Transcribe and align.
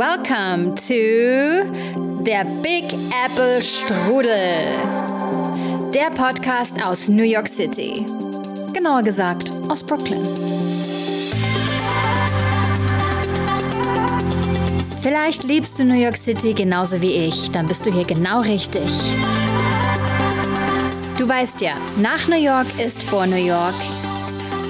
Welcome 0.00 0.76
to 0.76 2.24
der 2.24 2.46
Big 2.62 2.84
Apple 3.22 3.60
Strudel. 3.60 4.62
Der 5.92 6.08
Podcast 6.14 6.82
aus 6.82 7.06
New 7.08 7.22
York 7.22 7.46
City. 7.46 8.06
Genauer 8.72 9.02
gesagt 9.02 9.50
aus 9.68 9.84
Brooklyn. 9.84 10.24
Vielleicht 15.02 15.44
liebst 15.44 15.78
du 15.78 15.84
New 15.84 16.00
York 16.00 16.16
City 16.16 16.54
genauso 16.54 17.02
wie 17.02 17.12
ich, 17.12 17.50
dann 17.50 17.66
bist 17.66 17.84
du 17.84 17.92
hier 17.92 18.06
genau 18.06 18.40
richtig. 18.40 18.90
Du 21.18 21.28
weißt 21.28 21.60
ja, 21.60 21.74
nach 21.98 22.26
New 22.26 22.42
York 22.42 22.68
ist 22.82 23.02
vor 23.02 23.26
New 23.26 23.36
York. 23.36 23.74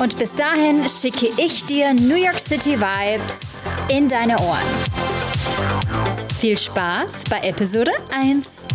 Und 0.01 0.19
bis 0.19 0.34
dahin 0.34 0.88
schicke 0.88 1.30
ich 1.37 1.65
dir 1.66 1.95
New 1.95 2.16
York 2.16 2.41
City 2.41 2.77
Vibes 2.80 3.62
in 3.88 4.09
deine 4.09 4.37
Ohren. 4.41 4.90
Viel 6.41 6.57
Spaß 6.57 7.25
bei 7.29 7.41
Episode 7.41 7.93
1. 8.11 8.67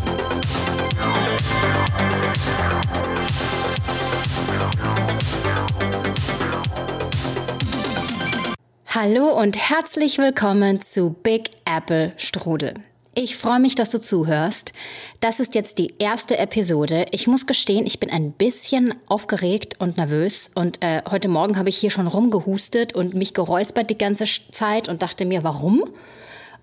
Hallo 8.90 9.30
und 9.30 9.58
herzlich 9.58 10.20
willkommen 10.20 10.80
zu 10.80 11.16
Big 11.24 11.50
Apple 11.66 12.14
Strudel. 12.18 12.76
Ich 13.16 13.36
freue 13.36 13.60
mich, 13.60 13.74
dass 13.74 13.90
du 13.90 14.00
zuhörst. 14.00 14.72
Das 15.20 15.40
ist 15.40 15.56
jetzt 15.56 15.80
die 15.80 15.96
erste 15.98 16.38
Episode. 16.38 17.08
Ich 17.10 17.26
muss 17.26 17.48
gestehen, 17.48 17.88
ich 17.88 18.00
bin 18.00 18.12
ein 18.12 18.32
bisschen 18.32 18.94
aufgeregt 19.08 19.78
und 19.80 19.98
nervös. 19.98 20.52
Und 20.54 20.84
äh, 20.84 21.02
heute 21.10 21.30
Morgen 21.30 21.58
habe 21.58 21.70
ich 21.70 21.78
hier 21.78 21.90
schon 21.90 22.06
rumgehustet 22.06 22.94
und 22.94 23.16
mich 23.16 23.34
geräuspert 23.34 23.90
die 23.90 23.98
ganze 23.98 24.26
Zeit 24.52 24.88
und 24.88 25.02
dachte 25.02 25.26
mir, 25.26 25.44
warum? 25.44 25.84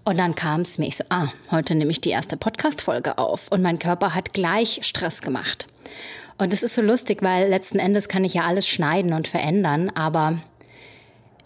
Und 0.04 0.18
dann 0.18 0.34
kam 0.34 0.62
es 0.62 0.78
mir, 0.78 0.88
ich 0.88 0.96
so, 0.96 1.04
ah, 1.10 1.28
heute 1.50 1.74
nehme 1.74 1.90
ich 1.90 2.00
die 2.00 2.10
erste 2.10 2.36
Podcast-Folge 2.36 3.18
auf. 3.18 3.48
Und 3.50 3.62
mein 3.62 3.78
Körper 3.78 4.14
hat 4.14 4.32
gleich 4.32 4.80
Stress 4.82 5.22
gemacht. 5.22 5.66
Und 6.38 6.52
es 6.52 6.62
ist 6.62 6.74
so 6.74 6.82
lustig, 6.82 7.22
weil 7.22 7.48
letzten 7.48 7.78
Endes 7.78 8.08
kann 8.08 8.24
ich 8.24 8.34
ja 8.34 8.42
alles 8.42 8.68
schneiden 8.68 9.12
und 9.12 9.28
verändern. 9.28 9.90
Aber 9.94 10.38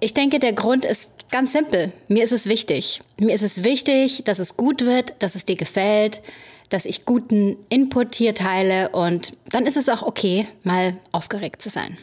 ich 0.01 0.15
denke, 0.15 0.39
der 0.39 0.53
Grund 0.53 0.85
ist 0.85 1.11
Ganz 1.31 1.53
simpel. 1.53 1.93
Mir 2.09 2.23
ist 2.23 2.33
es 2.33 2.47
wichtig. 2.47 3.01
Mir 3.19 3.35
ist 3.35 3.43
es 3.43 3.65
wichtig, 3.65 4.23
dass 4.25 4.39
es 4.39 4.57
gut 4.57 4.83
wird, 4.83 5.15
dass 5.19 5.35
es 5.35 5.45
dir 5.45 5.57
gefällt, 5.57 6.23
dass 6.69 6.85
ich 6.85 7.05
guten 7.05 7.57
Input 7.69 8.15
hier 8.15 8.35
teile 8.35 8.91
und 8.91 9.33
dann 9.51 9.67
ist 9.67 9.77
es 9.77 9.89
auch 9.89 10.03
okay, 10.03 10.47
mal 10.63 10.97
aufgeregt 11.13 11.63
zu 11.63 11.69
sein. 11.69 11.97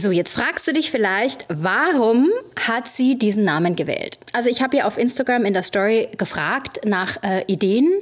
So, 0.00 0.12
jetzt 0.12 0.34
fragst 0.34 0.64
du 0.68 0.72
dich 0.72 0.92
vielleicht, 0.92 1.46
warum 1.48 2.30
hat 2.68 2.86
sie 2.86 3.18
diesen 3.18 3.42
Namen 3.42 3.74
gewählt? 3.74 4.20
Also 4.32 4.48
ich 4.48 4.62
habe 4.62 4.76
ja 4.76 4.84
auf 4.86 4.96
Instagram 4.96 5.44
in 5.44 5.54
der 5.54 5.64
Story 5.64 6.06
gefragt 6.16 6.78
nach 6.84 7.20
äh, 7.24 7.42
Ideen 7.48 7.92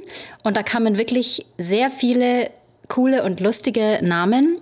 und 0.43 0.55
da 0.55 0.61
kamen 0.61 0.99
wirklich 0.99 1.47
sehr 1.57 1.89
viele 1.89 2.51
coole 2.87 3.23
und 3.23 3.39
lustige 3.39 3.97
Namen. 4.03 4.57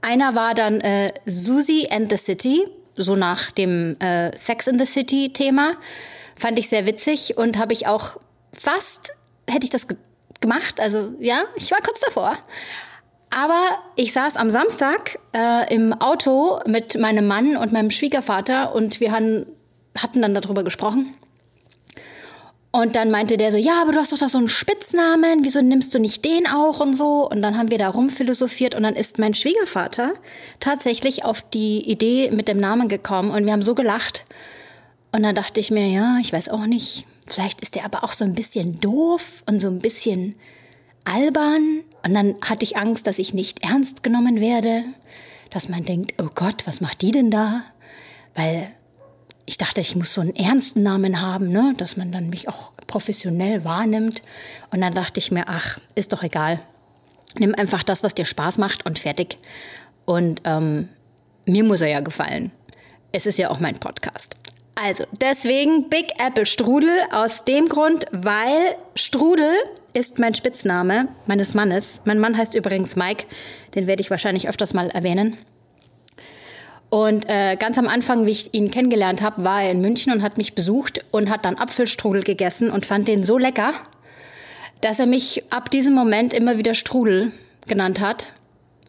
Einer 0.00 0.34
war 0.34 0.54
dann 0.54 0.80
äh, 0.80 1.12
Susie 1.26 1.90
and 1.90 2.10
the 2.10 2.16
City 2.16 2.66
so 2.96 3.14
nach 3.14 3.50
dem 3.50 4.00
äh, 4.00 4.34
Sex 4.34 4.66
in 4.66 4.78
the 4.78 4.86
City 4.86 5.34
Thema. 5.34 5.72
Fand 6.34 6.58
ich 6.58 6.70
sehr 6.70 6.86
witzig 6.86 7.36
und 7.36 7.58
habe 7.58 7.74
ich 7.74 7.88
auch 7.88 8.16
fast, 8.54 9.12
hätte 9.46 9.64
ich 9.64 9.70
das 9.70 9.86
ge 9.86 9.98
gemacht. 10.40 10.80
Also 10.80 11.12
ja, 11.20 11.42
ich 11.56 11.70
war 11.72 11.80
kurz 11.82 12.00
davor. 12.00 12.38
Aber 13.30 13.60
ich 13.94 14.12
saß 14.12 14.36
am 14.36 14.50
Samstag 14.50 15.18
äh, 15.32 15.72
im 15.72 15.92
Auto 15.92 16.58
mit 16.66 16.98
meinem 16.98 17.26
Mann 17.26 17.56
und 17.56 17.72
meinem 17.72 17.90
Schwiegervater 17.90 18.74
und 18.74 18.98
wir 19.00 19.12
han, 19.12 19.46
hatten 19.96 20.20
dann 20.20 20.34
darüber 20.34 20.64
gesprochen. 20.64 21.14
Und 22.72 22.94
dann 22.94 23.10
meinte 23.10 23.36
der 23.36 23.50
so, 23.50 23.58
ja, 23.58 23.82
aber 23.82 23.92
du 23.92 23.98
hast 23.98 24.12
doch 24.12 24.18
da 24.18 24.28
so 24.28 24.38
einen 24.38 24.48
Spitznamen, 24.48 25.42
wieso 25.42 25.60
nimmst 25.60 25.92
du 25.92 25.98
nicht 25.98 26.24
den 26.24 26.46
auch 26.46 26.78
und 26.78 26.96
so? 26.96 27.28
Und 27.28 27.42
dann 27.42 27.58
haben 27.58 27.70
wir 27.70 27.78
da 27.78 27.88
rumphilosophiert 27.88 28.76
und 28.76 28.84
dann 28.84 28.94
ist 28.94 29.18
mein 29.18 29.34
Schwiegervater 29.34 30.12
tatsächlich 30.60 31.24
auf 31.24 31.42
die 31.42 31.90
Idee 31.90 32.30
mit 32.30 32.46
dem 32.46 32.58
Namen 32.58 32.88
gekommen 32.88 33.32
und 33.32 33.44
wir 33.44 33.52
haben 33.52 33.62
so 33.62 33.74
gelacht. 33.74 34.24
Und 35.10 35.24
dann 35.24 35.34
dachte 35.34 35.58
ich 35.58 35.72
mir, 35.72 35.88
ja, 35.88 36.18
ich 36.20 36.32
weiß 36.32 36.48
auch 36.48 36.66
nicht, 36.66 37.06
vielleicht 37.26 37.60
ist 37.60 37.74
der 37.74 37.84
aber 37.84 38.04
auch 38.04 38.12
so 38.12 38.24
ein 38.24 38.34
bisschen 38.34 38.80
doof 38.80 39.42
und 39.48 39.60
so 39.60 39.66
ein 39.66 39.80
bisschen 39.80 40.36
albern. 41.04 41.82
Und 42.02 42.14
dann 42.14 42.36
hatte 42.42 42.64
ich 42.64 42.76
Angst, 42.76 43.06
dass 43.06 43.18
ich 43.18 43.34
nicht 43.34 43.62
ernst 43.62 44.02
genommen 44.02 44.40
werde, 44.40 44.84
dass 45.50 45.68
man 45.68 45.84
denkt, 45.84 46.14
oh 46.20 46.28
Gott, 46.34 46.66
was 46.66 46.80
macht 46.80 47.02
die 47.02 47.10
denn 47.10 47.30
da? 47.30 47.62
Weil 48.34 48.72
ich 49.46 49.58
dachte, 49.58 49.80
ich 49.80 49.96
muss 49.96 50.14
so 50.14 50.20
einen 50.20 50.36
ernsten 50.36 50.82
Namen 50.82 51.20
haben, 51.20 51.48
ne? 51.48 51.74
dass 51.76 51.96
man 51.96 52.12
dann 52.12 52.30
mich 52.30 52.48
auch 52.48 52.72
professionell 52.86 53.64
wahrnimmt. 53.64 54.22
Und 54.70 54.80
dann 54.80 54.94
dachte 54.94 55.18
ich 55.18 55.32
mir, 55.32 55.48
ach, 55.48 55.78
ist 55.94 56.12
doch 56.12 56.22
egal. 56.22 56.60
Nimm 57.38 57.54
einfach 57.54 57.82
das, 57.82 58.02
was 58.02 58.14
dir 58.14 58.24
Spaß 58.24 58.58
macht 58.58 58.86
und 58.86 58.98
fertig. 58.98 59.38
Und 60.04 60.42
ähm, 60.44 60.88
mir 61.46 61.64
muss 61.64 61.80
er 61.80 61.88
ja 61.88 62.00
gefallen. 62.00 62.52
Es 63.12 63.26
ist 63.26 63.38
ja 63.38 63.50
auch 63.50 63.60
mein 63.60 63.78
Podcast. 63.78 64.36
Also, 64.76 65.04
deswegen 65.20 65.88
Big 65.88 66.12
Apple 66.24 66.46
Strudel 66.46 66.96
aus 67.12 67.44
dem 67.44 67.68
Grund, 67.68 68.06
weil 68.12 68.76
Strudel 68.94 69.52
ist 69.94 70.18
mein 70.18 70.34
Spitzname 70.34 71.08
meines 71.26 71.54
Mannes. 71.54 72.02
Mein 72.04 72.18
Mann 72.18 72.36
heißt 72.36 72.54
übrigens 72.54 72.96
Mike, 72.96 73.26
den 73.74 73.86
werde 73.86 74.00
ich 74.00 74.10
wahrscheinlich 74.10 74.48
öfters 74.48 74.74
mal 74.74 74.88
erwähnen. 74.88 75.36
Und 76.90 77.28
äh, 77.28 77.56
ganz 77.56 77.78
am 77.78 77.86
Anfang, 77.86 78.26
wie 78.26 78.32
ich 78.32 78.52
ihn 78.52 78.70
kennengelernt 78.70 79.22
habe, 79.22 79.44
war 79.44 79.62
er 79.62 79.70
in 79.70 79.80
München 79.80 80.12
und 80.12 80.22
hat 80.22 80.36
mich 80.36 80.54
besucht 80.54 81.04
und 81.12 81.30
hat 81.30 81.44
dann 81.44 81.56
Apfelstrudel 81.56 82.24
gegessen 82.24 82.70
und 82.70 82.84
fand 82.84 83.06
den 83.06 83.22
so 83.22 83.38
lecker, 83.38 83.72
dass 84.80 84.98
er 84.98 85.06
mich 85.06 85.44
ab 85.50 85.70
diesem 85.70 85.94
Moment 85.94 86.34
immer 86.34 86.58
wieder 86.58 86.74
Strudel 86.74 87.32
genannt 87.68 88.00
hat. 88.00 88.26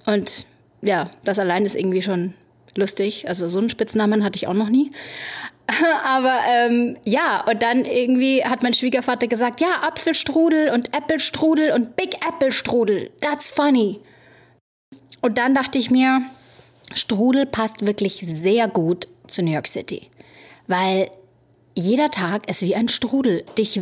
Und 0.07 0.45
ja, 0.81 1.11
das 1.23 1.38
allein 1.38 1.66
ist 1.66 1.75
irgendwie 1.75 2.01
schon 2.01 2.34
lustig. 2.75 3.28
Also 3.28 3.47
so 3.50 3.59
einen 3.59 3.69
Spitznamen 3.69 4.23
hatte 4.23 4.38
ich 4.38 4.47
auch 4.47 4.56
noch 4.56 4.69
nie. 4.69 4.91
Aber 6.03 6.39
ähm, 6.49 6.97
ja, 7.05 7.43
und 7.49 7.61
dann 7.61 7.85
irgendwie 7.85 8.43
hat 8.43 8.63
mein 8.63 8.73
Schwiegervater 8.73 9.27
gesagt, 9.27 9.61
ja, 9.61 9.81
Apfelstrudel 9.87 10.69
und 10.71 10.95
Äppelstrudel 10.95 11.71
und 11.71 11.95
Big 11.95 12.15
Apple 12.27 12.51
Strudel. 12.51 13.11
That's 13.21 13.51
funny. 13.51 13.99
Und 15.21 15.37
dann 15.37 15.53
dachte 15.53 15.77
ich 15.77 15.91
mir, 15.91 16.21
Strudel 16.93 17.45
passt 17.45 17.85
wirklich 17.85 18.23
sehr 18.25 18.67
gut 18.67 19.07
zu 19.27 19.43
New 19.43 19.51
York 19.51 19.67
City, 19.67 20.09
weil 20.67 21.09
jeder 21.75 22.09
Tag 22.09 22.49
ist 22.49 22.63
wie 22.63 22.75
ein 22.75 22.89
Strudel. 22.89 23.45
Dich 23.57 23.81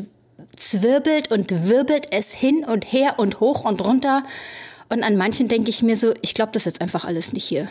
zwirbelt 0.55 1.31
und 1.31 1.67
wirbelt 1.67 2.07
es 2.11 2.33
hin 2.33 2.63
und 2.66 2.91
her 2.91 3.16
und 3.17 3.39
hoch 3.39 3.63
und 3.63 3.83
runter. 3.83 4.23
Und 4.89 5.03
an 5.03 5.17
manchen 5.17 5.47
denke 5.47 5.69
ich 5.69 5.81
mir 5.81 5.97
so, 5.97 6.13
ich 6.22 6.33
glaube 6.33 6.51
das 6.51 6.66
jetzt 6.66 6.81
einfach 6.81 7.05
alles 7.05 7.33
nicht 7.33 7.45
hier. 7.45 7.69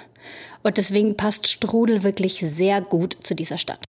Und 0.63 0.79
deswegen 0.79 1.17
passt 1.17 1.49
Strudel 1.49 2.03
wirklich 2.03 2.35
sehr 2.35 2.81
gut 2.81 3.17
zu 3.23 3.35
dieser 3.35 3.59
Stadt. 3.59 3.88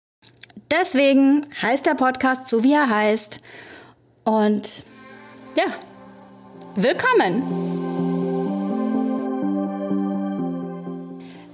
Deswegen 0.71 1.47
heißt 1.61 1.87
der 1.87 1.95
Podcast 1.95 2.47
so, 2.47 2.63
wie 2.63 2.73
er 2.73 2.89
heißt. 2.89 3.39
Und 4.23 4.83
ja, 5.55 5.65
willkommen! 6.75 7.41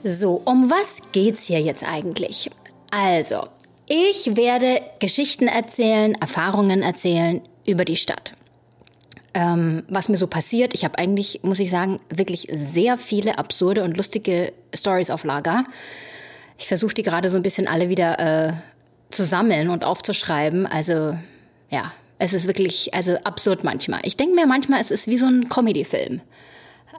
So, 0.04 0.42
um 0.44 0.70
was 0.70 1.02
geht's 1.14 1.46
hier 1.46 1.62
jetzt 1.62 1.88
eigentlich? 1.88 2.52
Also, 2.92 3.48
ich 3.88 4.36
werde 4.36 4.82
Geschichten 5.00 5.48
erzählen, 5.48 6.16
Erfahrungen 6.16 6.84
erzählen 6.84 7.42
über 7.66 7.86
die 7.86 7.98
Stadt. 7.98 8.34
Ähm, 9.34 9.84
was 9.88 10.10
mir 10.10 10.18
so 10.18 10.28
passiert, 10.28 10.74
ich 10.74 10.84
habe 10.84 10.98
eigentlich, 10.98 11.40
muss 11.44 11.60
ich 11.60 11.70
sagen, 11.70 12.02
wirklich 12.10 12.48
sehr 12.52 12.98
viele 12.98 13.38
absurde 13.38 13.84
und 13.84 13.96
lustige 13.96 14.52
Stories 14.76 15.10
auf 15.10 15.24
Lager. 15.24 15.64
Ich 16.58 16.68
versuche 16.68 16.94
die 16.94 17.04
gerade 17.04 17.30
so 17.30 17.38
ein 17.38 17.44
bisschen 17.44 17.68
alle 17.68 17.90
wieder 17.90 18.20
äh, 18.20 18.54
zu 19.16 19.24
sammeln 19.24 19.70
und 19.70 19.84
aufzuschreiben. 19.84 20.66
Also, 20.66 21.18
ja, 21.70 21.92
es 22.20 22.34
ist 22.34 22.48
wirklich, 22.48 22.94
also 22.94 23.16
absurd 23.24 23.64
manchmal. 23.64 24.02
Ich 24.04 24.18
denke 24.18 24.36
mir 24.36 24.46
manchmal, 24.46 24.82
es 24.82 24.92
ist 24.92 25.08
wie 25.08 25.18
so 25.18 25.26
ein 25.26 25.50
Comedy-Film. 25.50 26.22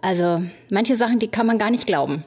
Also, 0.02 0.42
manche 0.70 0.96
Sachen, 0.96 1.18
die 1.18 1.28
kann 1.28 1.46
man 1.46 1.58
gar 1.58 1.70
nicht 1.70 1.86
glauben. 1.86 2.24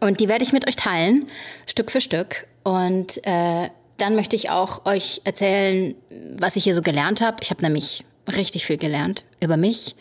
Und 0.00 0.20
die 0.20 0.28
werde 0.28 0.44
ich 0.44 0.52
mit 0.52 0.66
euch 0.68 0.76
teilen, 0.76 1.26
Stück 1.66 1.90
für 1.90 2.00
Stück. 2.00 2.46
Und 2.62 3.24
äh, 3.26 3.68
dann 3.96 4.16
möchte 4.16 4.36
ich 4.36 4.50
auch 4.50 4.86
euch 4.86 5.20
erzählen, 5.24 5.94
was 6.36 6.56
ich 6.56 6.64
hier 6.64 6.74
so 6.74 6.82
gelernt 6.82 7.20
habe. 7.20 7.36
Ich 7.42 7.50
habe 7.50 7.62
nämlich 7.62 8.04
richtig 8.36 8.66
viel 8.66 8.78
gelernt 8.78 9.24
über 9.40 9.56
mich, 9.56 9.96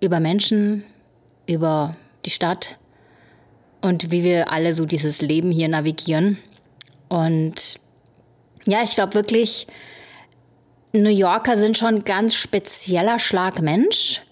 über 0.00 0.20
Menschen, 0.20 0.84
über 1.46 1.96
die 2.24 2.30
Stadt 2.30 2.76
und 3.80 4.10
wie 4.10 4.22
wir 4.22 4.52
alle 4.52 4.74
so 4.74 4.84
dieses 4.84 5.22
Leben 5.22 5.50
hier 5.50 5.68
navigieren. 5.68 6.38
Und 7.08 7.78
ja, 8.66 8.82
ich 8.82 8.94
glaube 8.94 9.14
wirklich, 9.14 9.66
New 10.92 11.10
Yorker 11.10 11.56
sind 11.56 11.76
schon 11.76 12.04
ganz 12.04 12.34
spezieller 12.34 13.18
Schlag 13.18 13.60
Mensch. 13.62 14.22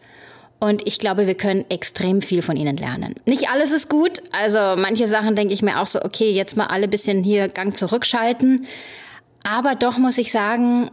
Und 0.61 0.87
ich 0.87 0.99
glaube, 0.99 1.27
wir 1.27 1.35
können 1.35 1.65
extrem 1.69 2.23
viel 2.23 2.41
von 2.41 2.57
ihnen 2.57 2.77
lernen. 2.77 3.15
Nicht 3.27 3.51
alles 3.51 3.71
ist 3.71 3.91
gut. 3.91 4.23
Also 4.33 4.81
manche 4.81 5.09
Sachen 5.09 5.37
denke 5.37 5.53
ich 5.53 5.63
mir 5.63 5.79
auch 5.81 5.87
so, 5.87 6.03
okay, 6.03 6.31
jetzt 6.31 6.57
mal 6.57 6.69
alle 6.69 6.89
bisschen 6.89 7.23
hier 7.23 7.49
Gang 7.49 7.77
zurückschalten. 7.77 8.67
Aber 9.43 9.75
doch 9.75 9.99
muss 9.99 10.17
ich 10.17 10.33
sagen, 10.33 10.91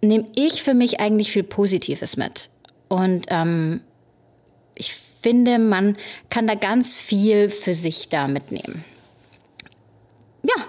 nehme 0.00 0.26
ich 0.36 0.62
für 0.62 0.74
mich 0.74 1.00
eigentlich 1.00 1.32
viel 1.32 1.42
Positives 1.42 2.16
mit. 2.16 2.50
Und 2.88 3.26
ähm, 3.30 3.80
ich 4.76 4.94
finde, 4.94 5.58
man 5.58 5.96
kann 6.28 6.46
da 6.46 6.54
ganz 6.54 6.98
viel 6.98 7.48
für 7.48 7.74
sich 7.74 8.10
da 8.10 8.28
mitnehmen. 8.28 8.84
Ja, 10.44 10.64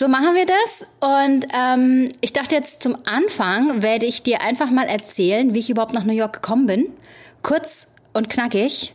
so 0.00 0.08
machen 0.08 0.34
wir 0.34 0.46
das. 0.46 0.86
Und 0.98 1.46
ähm, 1.54 2.10
ich 2.22 2.32
dachte 2.32 2.54
jetzt 2.54 2.82
zum 2.82 2.96
Anfang 3.04 3.82
werde 3.82 4.06
ich 4.06 4.22
dir 4.22 4.40
einfach 4.40 4.70
mal 4.70 4.86
erzählen, 4.86 5.52
wie 5.52 5.58
ich 5.58 5.68
überhaupt 5.68 5.92
nach 5.92 6.04
New 6.04 6.14
York 6.14 6.32
gekommen 6.32 6.64
bin. 6.64 6.86
Kurz 7.42 7.86
und 8.14 8.30
knackig. 8.30 8.94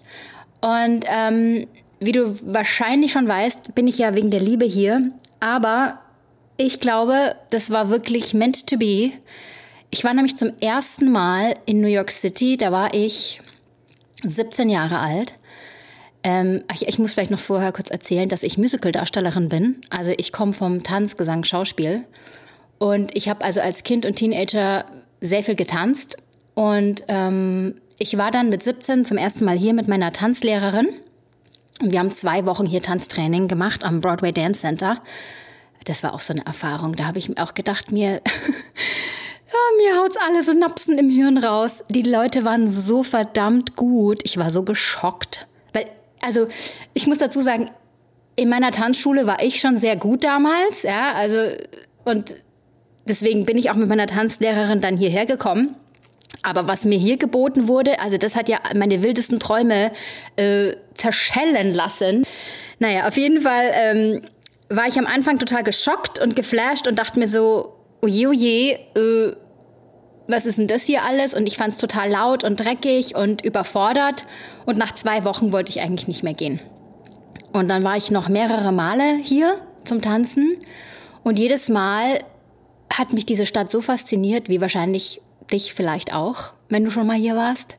Und 0.62 1.06
ähm, 1.08 1.68
wie 2.00 2.12
du 2.12 2.36
wahrscheinlich 2.52 3.12
schon 3.12 3.28
weißt, 3.28 3.76
bin 3.76 3.88
ich 3.88 4.00
ja 4.00 4.16
wegen 4.16 4.32
der 4.32 4.40
Liebe 4.40 4.66
hier. 4.66 5.12
Aber 5.40 6.00
ich 6.58 6.80
glaube, 6.80 7.36
das 7.52 7.70
war 7.70 7.92
wirklich 7.92 8.34
meant 8.34 8.66
to 8.66 8.78
be. 8.78 9.12
Ich 9.92 10.04
war 10.04 10.14
nämlich 10.16 10.36
zum 10.36 10.54
ersten 10.60 11.12
Mal 11.12 11.54
in 11.68 11.82
New 11.82 11.88
York 11.88 12.10
City. 12.10 12.58
Da 12.58 12.72
war 12.72 12.96
ich 12.96 13.42
17 14.24 14.72
Jahre 14.72 14.98
alt. 14.98 15.36
Ähm, 16.26 16.64
ich, 16.74 16.88
ich, 16.88 16.98
muss 16.98 17.14
vielleicht 17.14 17.30
noch 17.30 17.40
vorher 17.40 17.72
kurz 17.72 17.92
erzählen, 17.92 18.28
dass 18.28 18.42
ich 18.42 18.58
Musical-Darstellerin 18.58 19.48
bin. 19.48 19.76
Also 19.92 20.12
ich 20.18 20.32
komme 20.32 20.54
vom 20.54 20.82
Tanz, 20.82 21.18
Gesang, 21.18 21.44
Schauspiel. 21.44 22.04
Und 22.80 23.16
ich 23.16 23.30
habe 23.30 23.46
also 23.46 23.62
als 23.62 23.84
Kind 23.84 24.08
und 24.08 24.16
Teenager 24.16 24.86
sehr 25.22 25.44
viel 25.44 25.56
getanzt. 25.56 26.18
Und 26.56 27.04
ähm, 27.10 27.76
ich 28.00 28.18
war 28.18 28.32
dann 28.32 28.50
mit 28.50 28.64
17 28.64 29.06
zum 29.06 29.18
ersten 29.18 29.46
Mal 29.46 29.56
hier 29.56 29.76
mit 29.76 29.88
meiner 29.88 30.14
Tanzlehrerin. 30.14 30.88
Und 31.80 31.92
wir 31.92 32.00
haben 32.00 32.12
zwei 32.12 32.48
Wochen 32.48 32.66
hier 32.66 32.82
Tanztraining 32.82 33.48
gemacht 33.48 33.84
am 33.84 34.02
Broadway 34.02 34.32
Dance 34.32 34.62
Center. 34.62 35.04
Das 35.84 36.02
war 36.02 36.16
auch 36.16 36.22
so 36.22 36.34
eine 36.34 36.44
Erfahrung. 36.48 36.96
Da 36.96 37.06
habe 37.06 37.20
ich 37.20 37.38
auch 37.38 37.54
gedacht, 37.54 37.92
mir, 37.92 38.14
ja, 38.14 39.60
mir 39.78 40.02
haut's 40.02 40.18
alle 40.18 40.42
Synapsen 40.42 40.98
im 40.98 41.12
Hirn 41.12 41.38
raus. 41.38 41.84
Die 41.90 42.02
Leute 42.02 42.46
waren 42.46 42.68
so 42.68 43.04
verdammt 43.04 43.76
gut. 43.76 44.22
Ich 44.24 44.38
war 44.38 44.50
so 44.50 44.64
geschockt. 44.64 45.46
Also 46.26 46.48
ich 46.94 47.06
muss 47.06 47.20
dazu 47.20 47.40
sagen, 47.40 47.70
in 48.36 48.50
meiner 48.50 48.72
Tanzschule 48.72 49.28
war 49.28 49.42
ich 49.44 49.60
schon 49.60 49.78
sehr 49.78 49.96
gut 49.96 50.24
damals, 50.24 50.84
ja, 50.84 51.14
also 51.14 51.38
und 52.04 52.36
deswegen 53.08 53.46
bin 53.46 53.58
ich 53.58 53.70
auch 53.70 53.76
mit 53.76 53.88
meiner 53.88 54.08
Tanzlehrerin 54.08 54.82
dann 54.82 54.98
hierher 54.98 55.26
gekommen. 55.26 55.76
Aber 56.42 56.68
was 56.68 56.84
mir 56.84 56.98
hier 56.98 57.18
geboten 57.18 57.68
wurde, 57.68 58.00
also 58.00 58.18
das 58.18 58.36
hat 58.36 58.50
ja 58.50 58.60
meine 58.76 59.04
wildesten 59.04 59.40
Träume 59.40 59.92
äh, 60.36 60.74
zerschellen 60.94 61.74
lassen. 61.74 62.24
Naja, 62.80 63.08
auf 63.08 63.16
jeden 63.16 63.42
Fall 63.42 63.72
ähm, 63.74 64.22
war 64.70 64.88
ich 64.88 64.98
am 64.98 65.06
Anfang 65.06 65.40
total 65.40 65.64
geschockt 65.64 66.20
und 66.20 66.36
geflasht 66.36 66.88
und 66.88 67.00
dachte 67.00 67.20
mir 67.20 67.28
so, 67.28 67.76
oje, 68.02 68.30
oje, 68.30 68.80
äh, 68.96 69.36
was 70.28 70.46
ist 70.46 70.58
denn 70.58 70.68
das 70.68 70.84
hier 70.84 71.04
alles? 71.04 71.34
Und 71.34 71.48
ich 71.48 71.58
fand 71.58 71.74
es 71.74 71.80
total 71.80 72.10
laut 72.10 72.44
und 72.44 72.60
dreckig 72.60 73.16
und 73.16 73.44
überfordert. 73.44 74.26
Und 74.66 74.78
nach 74.78 74.94
zwei 74.94 75.24
Wochen 75.24 75.52
wollte 75.52 75.70
ich 75.70 75.82
eigentlich 75.82 76.08
nicht 76.08 76.24
mehr 76.24 76.34
gehen. 76.34 76.60
Und 77.54 77.70
dann 77.70 77.84
war 77.84 77.96
ich 77.96 78.12
noch 78.12 78.28
mehrere 78.28 78.72
Male 78.72 79.18
hier 79.22 79.60
zum 79.84 80.02
Tanzen. 80.02 80.56
Und 81.24 81.40
jedes 81.40 81.70
Mal 81.70 82.20
hat 82.92 83.14
mich 83.14 83.26
diese 83.26 83.46
Stadt 83.46 83.72
so 83.72 83.82
fasziniert, 83.82 84.50
wie 84.50 84.62
wahrscheinlich 84.62 85.22
dich 85.52 85.74
vielleicht 85.74 86.14
auch, 86.14 86.54
wenn 86.70 86.84
du 86.86 86.92
schon 86.92 87.08
mal 87.08 87.18
hier 87.18 87.36
warst. 87.36 87.76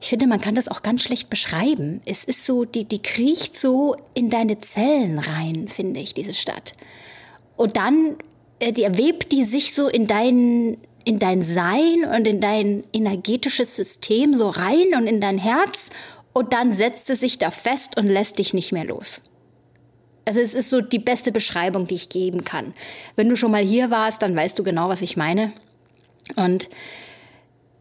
Ich 0.00 0.08
finde, 0.08 0.26
man 0.26 0.40
kann 0.40 0.54
das 0.54 0.68
auch 0.68 0.82
ganz 0.82 1.02
schlecht 1.02 1.30
beschreiben. 1.30 2.00
Es 2.04 2.24
ist 2.24 2.44
so, 2.44 2.64
die, 2.64 2.84
die 2.84 3.00
kriecht 3.00 3.56
so 3.56 3.96
in 4.14 4.30
deine 4.30 4.58
Zellen 4.58 5.18
rein, 5.18 5.68
finde 5.68 6.00
ich, 6.00 6.14
diese 6.14 6.34
Stadt. 6.34 6.72
Und 7.56 7.76
dann 7.76 8.16
äh, 8.58 8.72
die, 8.72 8.82
webt 8.82 9.32
die 9.32 9.44
sich 9.44 9.74
so 9.74 9.88
in 9.88 10.06
deinen 10.06 10.76
in 11.04 11.18
dein 11.18 11.42
Sein 11.42 12.04
und 12.04 12.26
in 12.26 12.40
dein 12.40 12.84
energetisches 12.92 13.76
System 13.76 14.34
so 14.34 14.48
rein 14.48 14.94
und 14.96 15.06
in 15.06 15.20
dein 15.20 15.38
Herz 15.38 15.90
und 16.32 16.52
dann 16.52 16.72
setzt 16.72 17.10
es 17.10 17.20
sich 17.20 17.38
da 17.38 17.50
fest 17.50 17.96
und 17.96 18.06
lässt 18.06 18.38
dich 18.38 18.54
nicht 18.54 18.72
mehr 18.72 18.84
los. 18.84 19.22
Also 20.26 20.40
es 20.40 20.54
ist 20.54 20.70
so 20.70 20.80
die 20.80 20.98
beste 20.98 21.32
Beschreibung, 21.32 21.86
die 21.86 21.94
ich 21.94 22.08
geben 22.08 22.44
kann. 22.44 22.74
Wenn 23.14 23.28
du 23.28 23.36
schon 23.36 23.50
mal 23.50 23.62
hier 23.62 23.90
warst, 23.90 24.22
dann 24.22 24.34
weißt 24.34 24.58
du 24.58 24.62
genau, 24.62 24.88
was 24.88 25.02
ich 25.02 25.16
meine. 25.16 25.52
Und 26.36 26.68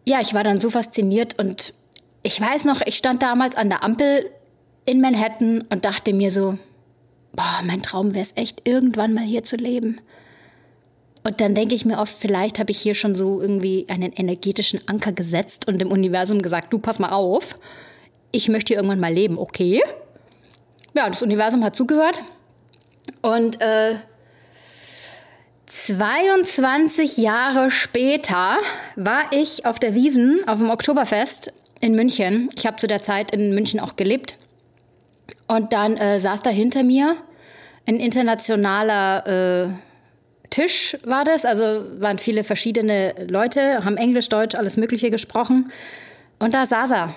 ja, 0.06 0.20
ich 0.22 0.34
war 0.34 0.44
dann 0.44 0.60
so 0.60 0.70
fasziniert 0.70 1.40
und 1.40 1.74
ich 2.22 2.40
weiß 2.40 2.66
noch, 2.66 2.82
ich 2.86 2.96
stand 2.96 3.24
damals 3.24 3.56
an 3.56 3.70
der 3.70 3.84
Ampel 3.84 4.30
in 4.86 5.02
Manhattan 5.02 5.64
und 5.70 5.86
dachte 5.86 6.14
mir 6.14 6.32
so, 6.32 6.58
boah, 7.34 7.62
mein 7.64 7.82
Traum 7.82 8.14
wäre 8.14 8.24
es 8.24 8.34
echt, 8.36 8.68
irgendwann 8.68 9.14
mal 9.14 9.24
hier 9.24 9.44
zu 9.44 9.56
leben. 9.56 10.02
Und 11.24 11.40
dann 11.40 11.56
denke 11.56 11.74
ich 11.74 11.86
mir 11.86 12.00
oft, 12.00 12.16
vielleicht 12.18 12.60
habe 12.60 12.72
ich 12.72 12.80
hier 12.80 12.96
schon 12.96 13.16
so 13.16 13.42
irgendwie 13.42 13.86
einen 13.90 14.12
energetischen 14.12 14.82
Anker 14.88 15.14
gesetzt 15.14 15.68
und 15.68 15.80
dem 15.80 15.92
Universum 15.92 16.42
gesagt, 16.42 16.74
du 16.74 16.80
pass 16.80 17.00
mal 17.00 17.12
auf, 17.12 17.56
ich 18.32 18.50
möchte 18.50 18.70
hier 18.70 18.78
irgendwann 18.78 19.00
mal 19.00 19.14
leben, 19.14 19.38
okay? 19.38 19.82
Ja, 20.96 21.08
das 21.08 21.22
Universum 21.22 21.64
hat 21.64 21.76
zugehört. 21.76 22.22
Und 23.22 23.62
äh, 23.62 23.96
22 25.66 27.18
Jahre 27.18 27.72
später 27.72 28.58
war 28.96 29.22
ich 29.32 29.66
auf 29.66 29.80
der 29.80 29.96
Wiesen 29.96 30.42
auf 30.48 30.60
dem 30.60 30.70
Oktoberfest 30.70 31.54
in 31.80 31.96
München. 31.96 32.50
Ich 32.56 32.66
habe 32.66 32.78
zu 32.78 32.88
der 32.88 33.02
Zeit 33.02 33.34
in 33.34 33.54
München 33.54 33.80
auch 33.80 33.96
gelebt. 33.96 34.38
Und 35.48 35.74
dann 35.74 35.98
äh, 35.98 36.20
saß 36.20 36.42
da 36.42 36.50
hinter 36.50 36.84
mir 36.84 37.16
ein 37.86 37.98
internationaler 37.98 39.28
äh, 39.28 39.93
Tisch 40.54 40.96
war 41.04 41.24
das. 41.24 41.46
Also 41.46 41.84
waren 42.00 42.20
viele 42.20 42.44
verschiedene 42.44 43.16
Leute, 43.28 43.84
haben 43.84 43.98
Englisch, 43.98 44.30
Deutsch, 44.30 44.54
alles 44.54 44.78
Mögliche 44.78 45.10
gesprochen. 45.10 45.72
Und 46.38 46.54
da 46.54 46.68
saß 46.68 46.92
er, 46.92 47.16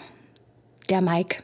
der 0.89 1.03
Mike. 1.03 1.43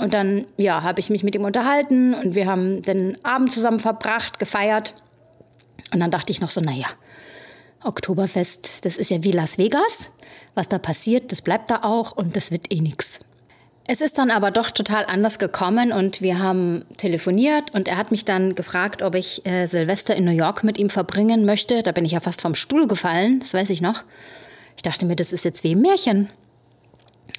Und 0.00 0.12
dann, 0.12 0.46
ja, 0.56 0.82
habe 0.82 0.98
ich 0.98 1.08
mich 1.08 1.22
mit 1.22 1.36
ihm 1.36 1.44
unterhalten 1.44 2.14
und 2.14 2.34
wir 2.34 2.46
haben 2.46 2.82
den 2.82 3.24
Abend 3.24 3.52
zusammen 3.52 3.78
verbracht, 3.78 4.40
gefeiert. 4.40 4.94
Und 5.94 6.00
dann 6.00 6.10
dachte 6.10 6.32
ich 6.32 6.40
noch 6.40 6.50
so, 6.50 6.60
naja, 6.60 6.86
Oktoberfest, 7.84 8.84
das 8.84 8.96
ist 8.96 9.10
ja 9.10 9.22
wie 9.22 9.30
Las 9.30 9.56
Vegas. 9.56 10.10
Was 10.56 10.68
da 10.68 10.78
passiert, 10.78 11.30
das 11.30 11.42
bleibt 11.42 11.70
da 11.70 11.80
auch 11.82 12.10
und 12.10 12.34
das 12.34 12.50
wird 12.50 12.72
eh 12.72 12.80
nix. 12.80 13.20
Es 13.92 14.00
ist 14.00 14.18
dann 14.18 14.30
aber 14.30 14.52
doch 14.52 14.70
total 14.70 15.04
anders 15.06 15.40
gekommen 15.40 15.90
und 15.90 16.22
wir 16.22 16.38
haben 16.38 16.84
telefoniert 16.96 17.74
und 17.74 17.88
er 17.88 17.96
hat 17.96 18.12
mich 18.12 18.24
dann 18.24 18.54
gefragt, 18.54 19.02
ob 19.02 19.16
ich 19.16 19.44
äh, 19.44 19.66
Silvester 19.66 20.14
in 20.14 20.24
New 20.24 20.30
York 20.30 20.62
mit 20.62 20.78
ihm 20.78 20.90
verbringen 20.90 21.44
möchte. 21.44 21.82
Da 21.82 21.90
bin 21.90 22.04
ich 22.04 22.12
ja 22.12 22.20
fast 22.20 22.40
vom 22.40 22.54
Stuhl 22.54 22.86
gefallen, 22.86 23.40
das 23.40 23.52
weiß 23.52 23.68
ich 23.70 23.80
noch. 23.80 24.04
Ich 24.76 24.84
dachte 24.84 25.06
mir, 25.06 25.16
das 25.16 25.32
ist 25.32 25.44
jetzt 25.44 25.64
wie 25.64 25.74
ein 25.74 25.80
Märchen. 25.80 26.30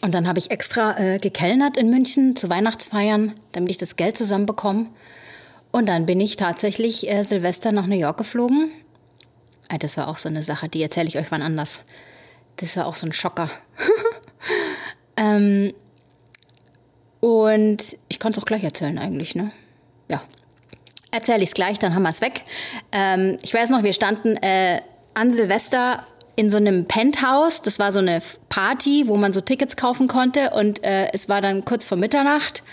Und 0.01 0.13
dann 0.13 0.27
habe 0.27 0.39
ich 0.39 0.51
extra 0.51 0.99
äh, 0.99 1.19
gekellnert 1.19 1.77
in 1.77 1.89
München 1.89 2.35
zu 2.35 2.49
Weihnachtsfeiern, 2.49 3.33
damit 3.53 3.71
ich 3.71 3.77
das 3.77 3.95
Geld 3.95 4.17
zusammenbekomme. 4.17 4.87
Und 5.71 5.85
dann 5.87 6.05
bin 6.05 6.19
ich 6.19 6.35
tatsächlich 6.35 7.09
äh, 7.09 7.23
Silvester 7.23 7.71
nach 7.71 7.87
New 7.87 7.95
York 7.95 8.17
geflogen. 8.17 8.71
Äh, 9.69 9.77
das 9.77 9.95
war 9.95 10.09
auch 10.09 10.17
so 10.17 10.27
eine 10.27 10.43
Sache, 10.43 10.67
die 10.67 10.83
erzähle 10.83 11.07
ich 11.07 11.17
euch 11.17 11.31
wann 11.31 11.43
anders. 11.43 11.79
Das 12.57 12.75
war 12.75 12.87
auch 12.87 12.97
so 12.97 13.07
ein 13.07 13.13
Schocker. 13.13 13.49
ähm, 15.15 15.71
und 17.21 17.97
ich 18.09 18.19
kann 18.19 18.33
es 18.33 18.39
auch 18.39 18.45
gleich 18.45 18.63
erzählen 18.63 18.97
eigentlich, 18.99 19.35
ne? 19.35 19.51
Ja. 20.09 20.21
Erzähle 21.11 21.43
ich 21.43 21.49
es 21.49 21.53
gleich, 21.53 21.79
dann 21.79 21.95
haben 21.95 22.03
wir 22.03 22.09
es 22.09 22.19
weg. 22.19 22.41
Ähm, 22.91 23.37
ich 23.41 23.53
weiß 23.53 23.69
noch, 23.69 23.83
wir 23.83 23.93
standen 23.93 24.35
äh, 24.37 24.81
an 25.13 25.31
Silvester 25.31 26.03
in 26.35 26.49
so 26.49 26.57
einem 26.57 26.85
Penthouse. 26.85 27.61
Das 27.61 27.79
war 27.79 27.91
so 27.91 27.99
eine 27.99 28.21
Party, 28.49 29.07
wo 29.07 29.17
man 29.17 29.33
so 29.33 29.41
Tickets 29.41 29.75
kaufen 29.75 30.07
konnte. 30.07 30.49
Und 30.51 30.83
äh, 30.83 31.09
es 31.13 31.29
war 31.29 31.41
dann 31.41 31.63
kurz 31.63 31.85
vor 31.85 31.97
Mitternacht. 31.97 32.63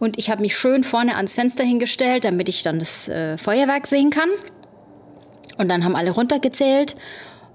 Und 0.00 0.18
ich 0.18 0.30
habe 0.30 0.40
mich 0.40 0.56
schön 0.56 0.82
vorne 0.82 1.14
ans 1.16 1.34
Fenster 1.34 1.62
hingestellt, 1.62 2.24
damit 2.24 2.48
ich 2.48 2.62
dann 2.64 2.80
das 2.80 3.08
äh, 3.08 3.38
Feuerwerk 3.38 3.86
sehen 3.86 4.10
kann. 4.10 4.30
Und 5.58 5.68
dann 5.68 5.84
haben 5.84 5.94
alle 5.94 6.10
runtergezählt. 6.10 6.96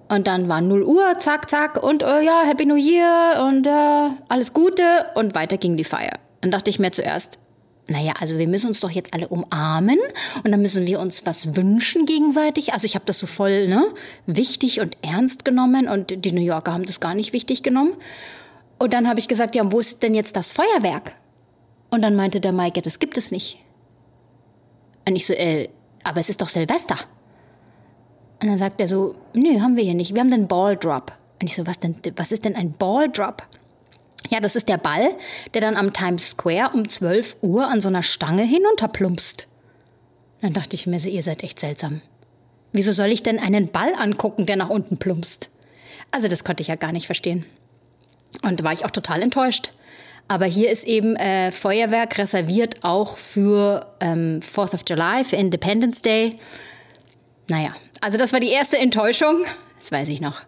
Und 0.08 0.28
dann 0.28 0.48
war 0.48 0.62
0 0.62 0.84
Uhr, 0.84 1.20
zack, 1.20 1.50
zack. 1.50 1.84
Und 1.84 2.04
äh, 2.04 2.22
ja, 2.22 2.44
Happy 2.46 2.66
New 2.66 2.78
Year 2.78 3.46
und 3.46 3.68
äh, 3.68 4.10
alles 4.30 4.54
Gute. 4.54 4.84
Und 5.16 5.36
weiter 5.36 5.58
ging 5.58 5.76
die 5.76 5.84
Feier. 5.84 6.14
Dann 6.42 6.52
dachte 6.52 6.70
ich 6.70 6.80
mir 6.80 6.92
zuerst, 6.92 7.40
naja, 7.90 8.14
also 8.20 8.38
wir 8.38 8.48
müssen 8.48 8.68
uns 8.68 8.82
doch 8.82 8.92
jetzt 8.92 9.14
alle 9.14 9.28
umarmen 9.28 9.98
und 10.44 10.52
dann 10.52 10.62
müssen 10.62 10.86
wir 10.86 11.00
uns 11.00 11.26
was 11.26 11.56
wünschen 11.56 12.06
gegenseitig. 12.06 12.74
Also 12.74 12.86
ich 12.86 12.96
habe 12.96 13.06
das 13.06 13.20
so 13.20 13.28
voll 13.28 13.68
ne, 13.68 13.86
wichtig 14.26 14.82
und 14.82 14.98
ernst 15.02 15.46
genommen 15.46 15.88
und 15.88 16.26
die 16.26 16.32
New 16.34 16.42
Yorker 16.42 16.74
haben 16.74 16.86
das 16.86 17.00
gar 17.00 17.16
nicht 17.16 17.34
wichtig 17.34 17.64
genommen. 17.64 17.94
Und 18.78 18.94
dann 18.94 19.08
habe 19.08 19.20
ich 19.20 19.28
gesagt, 19.28 19.56
ja, 19.56 19.72
wo 19.72 19.80
ist 19.80 20.04
denn 20.04 20.14
jetzt 20.14 20.36
das 20.36 20.54
Feuerwerk? 20.54 21.16
Und 21.90 22.02
dann 22.02 22.16
meinte 22.16 22.42
der 22.42 22.52
Mike, 22.52 22.82
das 22.82 23.00
gibt 23.00 23.18
es 23.18 23.32
nicht. 23.32 23.60
Und 25.08 25.16
ich 25.16 25.26
so, 25.26 25.34
äh, 25.34 25.70
aber 26.04 26.20
es 26.20 26.30
ist 26.30 26.42
doch 26.42 26.50
Silvester. 26.50 26.98
Und 28.42 28.50
dann 28.50 28.58
sagt 28.58 28.82
er 28.82 28.88
so, 28.88 29.16
nö, 29.34 29.62
haben 29.62 29.78
wir 29.78 29.84
hier 29.84 29.96
nicht. 29.96 30.14
Wir 30.14 30.22
haben 30.22 30.30
den 30.30 30.48
Ball 30.48 30.76
Drop. 30.76 31.14
Und 31.42 31.48
ich 31.48 31.56
so, 31.56 31.66
was 31.66 31.80
denn, 31.80 31.96
was 32.18 32.32
ist 32.32 32.46
denn 32.46 32.56
ein 32.56 32.74
Ball 32.74 33.10
Drop? 33.10 33.48
Ja, 34.30 34.40
das 34.40 34.56
ist 34.56 34.68
der 34.68 34.78
Ball, 34.78 35.10
der 35.54 35.62
dann 35.62 35.78
am 35.78 35.94
Times 35.94 36.32
Square 36.32 36.72
um 36.74 36.88
12 36.88 37.38
Uhr 37.42 37.68
an 37.68 37.82
so 37.82 37.88
einer 37.88 38.04
Stange 38.04 38.44
hinunterplumpst. 38.44 39.48
Dann 40.42 40.54
dachte 40.54 40.76
ich 40.76 40.88
mir 40.88 41.00
ihr 41.00 41.24
seid 41.24 41.44
echt 41.44 41.60
seltsam. 41.60 42.02
Wieso 42.72 42.92
soll 42.92 43.12
ich 43.12 43.24
denn 43.24 43.40
einen 43.40 43.72
Ball 43.72 43.94
angucken, 43.98 44.46
der 44.46 44.56
nach 44.56 44.70
unten 44.70 44.98
plumpst? 44.98 45.50
Also 46.12 46.28
das 46.28 46.44
konnte 46.44 46.62
ich 46.62 46.68
ja 46.68 46.76
gar 46.76 46.92
nicht 46.92 47.06
verstehen. 47.06 47.46
Und 48.44 48.64
war 48.64 48.74
ich 48.74 48.86
auch 48.86 48.92
total 48.92 49.22
enttäuscht. 49.22 49.72
Aber 50.28 50.46
hier 50.46 50.70
ist 50.70 50.84
eben 50.84 51.16
äh, 51.16 51.52
Feuerwerk 51.52 52.18
reserviert 52.18 52.84
auch 52.84 53.18
für 53.18 53.88
ähm, 54.02 54.42
4th 54.42 54.74
of 54.74 54.82
July, 54.88 55.24
für 55.24 55.38
Independence 55.38 56.02
Day. 56.02 56.38
Naja, 57.48 57.74
also 58.02 58.18
das 58.18 58.34
war 58.34 58.42
die 58.42 58.50
erste 58.50 58.78
Enttäuschung. 58.78 59.46
Das 59.80 59.92
weiß 59.92 60.10
ich 60.10 60.20
noch. 60.20 60.42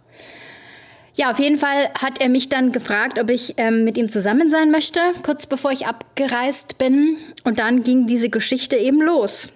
Ja, 1.19 1.31
auf 1.31 1.39
jeden 1.39 1.57
Fall 1.57 1.89
hat 2.01 2.21
er 2.21 2.29
mich 2.29 2.47
dann 2.47 2.71
gefragt, 2.71 3.19
ob 3.19 3.29
ich 3.29 3.55
ähm, 3.57 3.83
mit 3.83 3.97
ihm 3.97 4.07
zusammen 4.07 4.49
sein 4.49 4.71
möchte, 4.71 5.01
kurz 5.21 5.47
bevor 5.47 5.69
ich 5.69 5.85
abgereist 5.85 6.77
bin. 6.77 7.17
Und 7.43 7.59
dann 7.59 7.83
ging 7.83 8.07
diese 8.07 8.29
Geschichte 8.29 8.77
eben 8.77 9.01
los. 9.01 9.49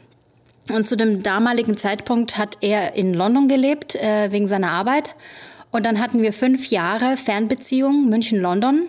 Und 0.74 0.89
zu 0.89 0.98
dem 0.98 1.24
damaligen 1.24 1.77
Zeitpunkt 1.77 2.38
hat 2.38 2.58
er 2.60 2.96
in 2.98 3.13
London 3.13 3.48
gelebt, 3.48 3.96
äh, 3.96 4.29
wegen 4.34 4.50
seiner 4.50 4.72
Arbeit. 4.72 5.15
Und 5.72 5.86
dann 5.86 6.01
hatten 6.01 6.22
wir 6.22 6.34
fünf 6.34 6.70
Jahre 6.70 7.15
Fernbeziehung 7.15 8.10
München-London. 8.10 8.88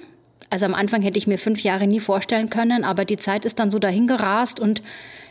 Also 0.51 0.67
am 0.67 0.75
Anfang 0.75 1.01
hätte 1.03 1.19
ich 1.19 1.29
mir 1.29 1.39
fünf 1.39 1.61
Jahre 1.61 1.87
nie 1.87 2.01
vorstellen 2.01 2.51
können, 2.51 2.83
aber 2.83 3.05
die 3.05 3.19
Zeit 3.19 3.45
ist 3.45 3.61
dann 3.61 3.71
so 3.71 3.79
dahin 3.79 4.09
gerast 4.09 4.59
und 4.59 4.83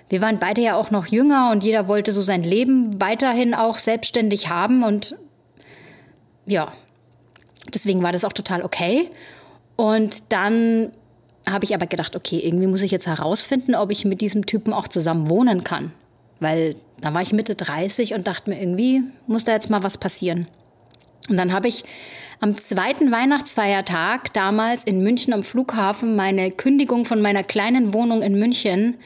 wir 0.07 0.21
waren 0.21 0.39
beide 0.39 0.61
ja 0.61 0.75
auch 0.77 0.91
noch 0.91 1.07
jünger 1.07 1.51
und 1.51 1.65
jeder 1.65 1.89
wollte 1.89 2.13
so 2.13 2.21
sein 2.21 2.43
Leben 2.43 3.01
weiterhin 3.01 3.53
auch 3.53 3.79
selbstständig 3.79 4.47
haben 4.47 4.83
und 4.83 5.17
ja, 6.45 6.71
deswegen 7.71 8.03
war 8.03 8.11
das 8.11 8.25
auch 8.25 8.33
total 8.33 8.63
okay. 8.63 9.09
Und 9.75 10.31
dann 10.31 10.91
habe 11.49 11.65
ich 11.65 11.75
aber 11.75 11.87
gedacht, 11.87 12.15
okay, 12.15 12.39
irgendwie 12.39 12.67
muss 12.67 12.81
ich 12.81 12.91
jetzt 12.91 13.07
herausfinden, 13.07 13.75
ob 13.75 13.91
ich 13.91 14.05
mit 14.05 14.21
diesem 14.21 14.45
Typen 14.45 14.73
auch 14.73 14.87
zusammen 14.87 15.29
wohnen 15.29 15.63
kann. 15.63 15.91
Weil 16.39 16.75
da 17.01 17.13
war 17.13 17.21
ich 17.21 17.33
Mitte 17.33 17.55
30 17.55 18.13
und 18.13 18.27
dachte 18.27 18.49
mir, 18.49 18.59
irgendwie 18.59 19.03
muss 19.27 19.43
da 19.43 19.51
jetzt 19.51 19.69
mal 19.69 19.83
was 19.83 19.97
passieren. 19.97 20.47
Und 21.29 21.37
dann 21.37 21.53
habe 21.53 21.67
ich 21.67 21.83
am 22.41 22.55
zweiten 22.55 23.11
Weihnachtsfeiertag 23.11 24.33
damals 24.33 24.83
in 24.83 25.01
München 25.01 25.33
am 25.33 25.43
Flughafen 25.43 26.15
meine 26.15 26.51
Kündigung 26.51 27.05
von 27.05 27.21
meiner 27.21 27.43
kleinen 27.43 27.93
Wohnung 27.93 28.21
in 28.21 28.37
München 28.37 28.97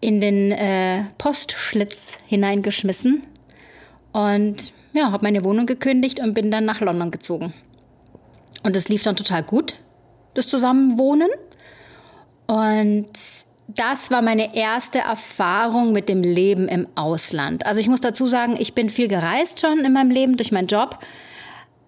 in 0.00 0.20
den 0.20 0.52
äh, 0.52 1.04
Postschlitz 1.16 2.18
hineingeschmissen 2.26 3.22
und 4.12 4.72
ja, 4.92 5.10
habe 5.10 5.24
meine 5.24 5.44
Wohnung 5.44 5.66
gekündigt 5.66 6.20
und 6.20 6.34
bin 6.34 6.50
dann 6.50 6.64
nach 6.64 6.80
London 6.80 7.10
gezogen. 7.10 7.52
Und 8.62 8.76
es 8.76 8.88
lief 8.88 9.02
dann 9.02 9.16
total 9.16 9.42
gut, 9.42 9.76
das 10.34 10.46
Zusammenwohnen. 10.46 11.28
Und 12.46 13.08
das 13.68 14.10
war 14.10 14.22
meine 14.22 14.54
erste 14.54 14.98
Erfahrung 14.98 15.92
mit 15.92 16.08
dem 16.08 16.22
Leben 16.22 16.68
im 16.68 16.86
Ausland. 16.94 17.64
Also 17.66 17.80
ich 17.80 17.88
muss 17.88 18.00
dazu 18.00 18.26
sagen, 18.26 18.56
ich 18.58 18.74
bin 18.74 18.90
viel 18.90 19.08
gereist 19.08 19.60
schon 19.60 19.84
in 19.84 19.92
meinem 19.92 20.10
Leben 20.10 20.36
durch 20.36 20.52
meinen 20.52 20.66
Job. 20.66 20.98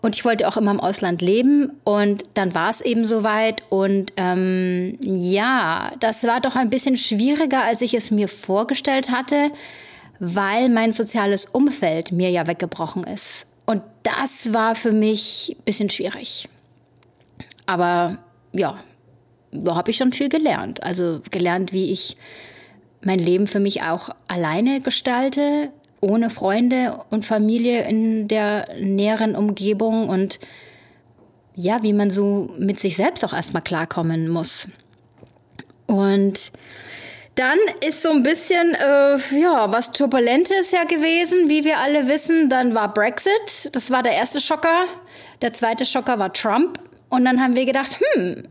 Und 0.01 0.17
ich 0.17 0.25
wollte 0.25 0.47
auch 0.47 0.59
immer 0.59 0.71
im 0.71 0.81
Ausland 0.81 1.23
leben. 1.23 1.73
Und 1.85 2.25
dann 2.35 2.55
war 2.55 2.71
es 2.71 2.81
eben 2.81 3.05
soweit. 3.05 3.63
Und 3.71 4.13
ähm, 4.17 4.99
ja, 5.03 5.93
das 6.01 6.25
war 6.25 6.41
doch 6.41 6.57
ein 6.57 6.71
bisschen 6.71 6.97
schwieriger, 6.97 7.65
als 7.65 7.81
ich 7.81 7.95
es 7.95 8.11
mir 8.11 8.29
vorgestellt 8.29 9.11
hatte, 9.11 9.51
weil 10.19 10.69
mein 10.69 10.93
soziales 10.93 11.47
Umfeld 11.47 12.13
mir 12.13 12.31
ja 12.31 12.47
weggebrochen 12.47 13.05
ist. 13.05 13.47
Und 13.67 13.83
das 14.03 14.53
war 14.53 14.75
für 14.75 14.93
mich 14.93 15.57
ein 15.59 15.65
bisschen 15.65 15.91
schwierig. 15.91 16.49
Aber 17.67 18.19
ja, 18.53 18.79
da 19.53 19.77
habe 19.77 19.91
ich 19.91 19.97
schon 19.97 20.13
viel 20.13 20.29
gelernt. 20.29 20.83
Also 20.83 21.21
gelernt, 21.31 21.73
wie 21.73 21.93
ich 21.93 22.17
mein 23.03 23.19
Leben 23.19 23.47
für 23.47 23.61
mich 23.61 23.83
auch 23.83 24.11
alleine 24.29 24.81
gestalte, 24.81 25.71
ohne 26.01 26.31
Freunde 26.31 27.01
und 27.11 27.25
Familie 27.25 27.87
in 27.89 28.29
der 28.29 28.67
näheren 28.79 29.37
Umgebung 29.37 30.09
und 30.09 30.39
ja, 31.55 31.83
wie 31.83 31.93
man 31.93 32.11
so 32.11 32.53
mit 32.59 32.81
sich 32.81 32.97
selbst 32.97 33.25
auch 33.25 33.33
erstmal 33.33 33.63
klarkommen 33.63 34.29
muss. 34.29 34.69
Und 35.87 36.51
dann 37.35 37.59
ist 37.87 38.03
so 38.03 38.11
ein 38.11 38.23
bisschen, 38.23 38.75
äh, 38.75 39.17
ja, 39.41 39.71
was 39.73 39.91
Turbulentes 39.91 40.71
ja 40.71 40.85
gewesen, 40.85 41.49
wie 41.49 41.65
wir 41.65 41.79
alle 41.79 42.09
wissen. 42.09 42.49
Dann 42.49 42.75
war 42.75 42.93
Brexit, 42.95 43.71
das 43.73 43.91
war 43.91 44.03
der 44.03 44.13
erste 44.13 44.41
Schocker. 44.41 44.85
Der 45.43 45.53
zweite 45.53 45.85
Schocker 45.85 46.19
war 46.19 46.33
Trump. 46.33 46.79
Und 47.09 47.25
dann 47.25 47.41
haben 47.41 47.57
wir 47.57 47.65
gedacht, 47.65 47.99
hm, 48.01 48.45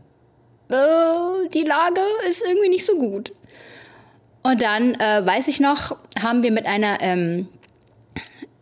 äh, 0.68 1.48
die 1.54 1.62
Lage 1.62 2.00
ist 2.28 2.42
irgendwie 2.46 2.68
nicht 2.68 2.84
so 2.84 2.96
gut. 2.96 3.32
Und 4.42 4.60
dann, 4.60 4.94
äh, 4.94 5.24
weiß 5.24 5.48
ich 5.48 5.60
noch, 5.60 5.96
haben 6.22 6.42
wir 6.42 6.52
mit 6.52 6.66
einer 6.66 6.98
ähm, 7.00 7.48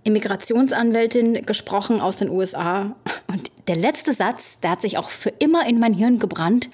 Immigrationsanwältin 0.04 1.44
gesprochen 1.44 2.00
aus 2.00 2.18
den 2.18 2.30
USA. 2.30 2.94
Und 3.26 3.50
der 3.66 3.76
letzte 3.76 4.14
Satz, 4.14 4.60
der 4.60 4.70
hat 4.70 4.80
sich 4.80 4.98
auch 4.98 5.08
für 5.08 5.30
immer 5.40 5.66
in 5.66 5.80
mein 5.80 5.94
Hirn 5.94 6.20
gebrannt. 6.20 6.70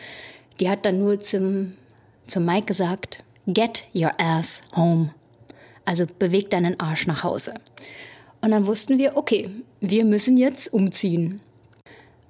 Die 0.60 0.68
hat 0.68 0.84
dann 0.84 0.98
nur 0.98 1.18
zum, 1.20 1.74
zum 2.26 2.44
Mike 2.44 2.66
gesagt, 2.66 3.18
get 3.52 3.84
your 3.94 4.12
ass 4.18 4.62
home. 4.76 5.10
Also 5.84 6.06
beweg 6.18 6.50
deinen 6.50 6.78
Arsch 6.78 7.06
nach 7.06 7.24
Hause. 7.24 7.54
Und 8.40 8.50
dann 8.50 8.66
wussten 8.66 8.98
wir, 8.98 9.16
okay, 9.16 9.50
wir 9.80 10.04
müssen 10.04 10.36
jetzt 10.36 10.72
umziehen. 10.72 11.40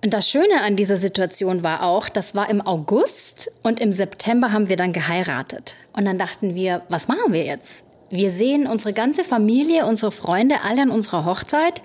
Und 0.03 0.15
das 0.15 0.31
Schöne 0.31 0.63
an 0.63 0.77
dieser 0.77 0.97
Situation 0.97 1.65
war 1.65 1.83
auch, 1.83 2.09
das 2.09 2.37
war 2.37 2.49
im 2.49 2.61
August 2.61 3.51
und 3.65 3.81
im 3.81 3.93
September 3.93 4.53
haben 4.53 4.69
wir 4.69 4.77
dann 4.77 4.93
geheiratet. 4.93 5.75
Und 5.93 6.05
dann 6.05 6.19
dachten 6.19 6.55
wir, 6.55 6.83
was 6.89 7.09
machen 7.09 7.33
wir 7.33 7.45
jetzt? 7.45 7.83
Wir 8.11 8.31
sehen 8.31 8.69
unsere 8.69 8.93
ganze 8.93 9.25
Familie, 9.25 9.87
unsere 9.87 10.13
Freunde 10.13 10.63
alle 10.63 10.83
an 10.83 10.91
unserer 10.91 11.25
Hochzeit. 11.25 11.83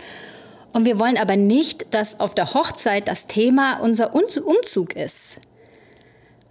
Und 0.73 0.85
wir 0.85 0.99
wollen 0.99 1.17
aber 1.17 1.35
nicht, 1.35 1.93
dass 1.93 2.19
auf 2.19 2.35
der 2.35 2.53
Hochzeit 2.53 3.07
das 3.07 3.25
Thema 3.25 3.79
unser 3.81 4.13
Umzug 4.13 4.95
ist. 4.95 5.37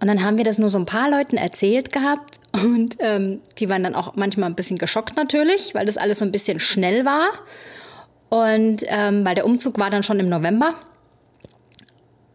Und 0.01 0.07
dann 0.07 0.23
haben 0.23 0.37
wir 0.37 0.43
das 0.43 0.57
nur 0.57 0.69
so 0.69 0.77
ein 0.77 0.85
paar 0.85 1.09
Leuten 1.09 1.37
erzählt 1.37 1.93
gehabt 1.93 2.39
und 2.53 2.97
ähm, 2.99 3.41
die 3.57 3.67
waren 3.69 3.83
dann 3.83 3.95
auch 3.95 4.15
manchmal 4.15 4.49
ein 4.49 4.55
bisschen 4.55 4.77
geschockt 4.77 5.15
natürlich, 5.15 5.73
weil 5.73 5.85
das 5.85 5.97
alles 5.97 6.19
so 6.19 6.25
ein 6.25 6.31
bisschen 6.31 6.59
schnell 6.59 7.03
war. 7.03 7.27
Und 8.29 8.83
ähm, 8.87 9.25
weil 9.25 9.35
der 9.35 9.45
Umzug 9.45 9.79
war 9.79 9.89
dann 9.89 10.03
schon 10.03 10.19
im 10.19 10.29
November. 10.29 10.75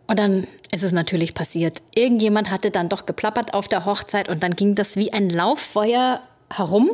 Und 0.08 0.18
dann 0.18 0.46
ist 0.72 0.82
es 0.82 0.92
natürlich 0.92 1.34
passiert. 1.34 1.82
Irgendjemand 1.94 2.50
hatte 2.50 2.70
dann 2.70 2.88
doch 2.88 3.06
geplappert 3.06 3.54
auf 3.54 3.68
der 3.68 3.84
Hochzeit 3.84 4.28
und 4.28 4.42
dann 4.42 4.56
ging 4.56 4.74
das 4.74 4.96
wie 4.96 5.12
ein 5.12 5.30
Lauffeuer 5.30 6.20
herum. 6.52 6.90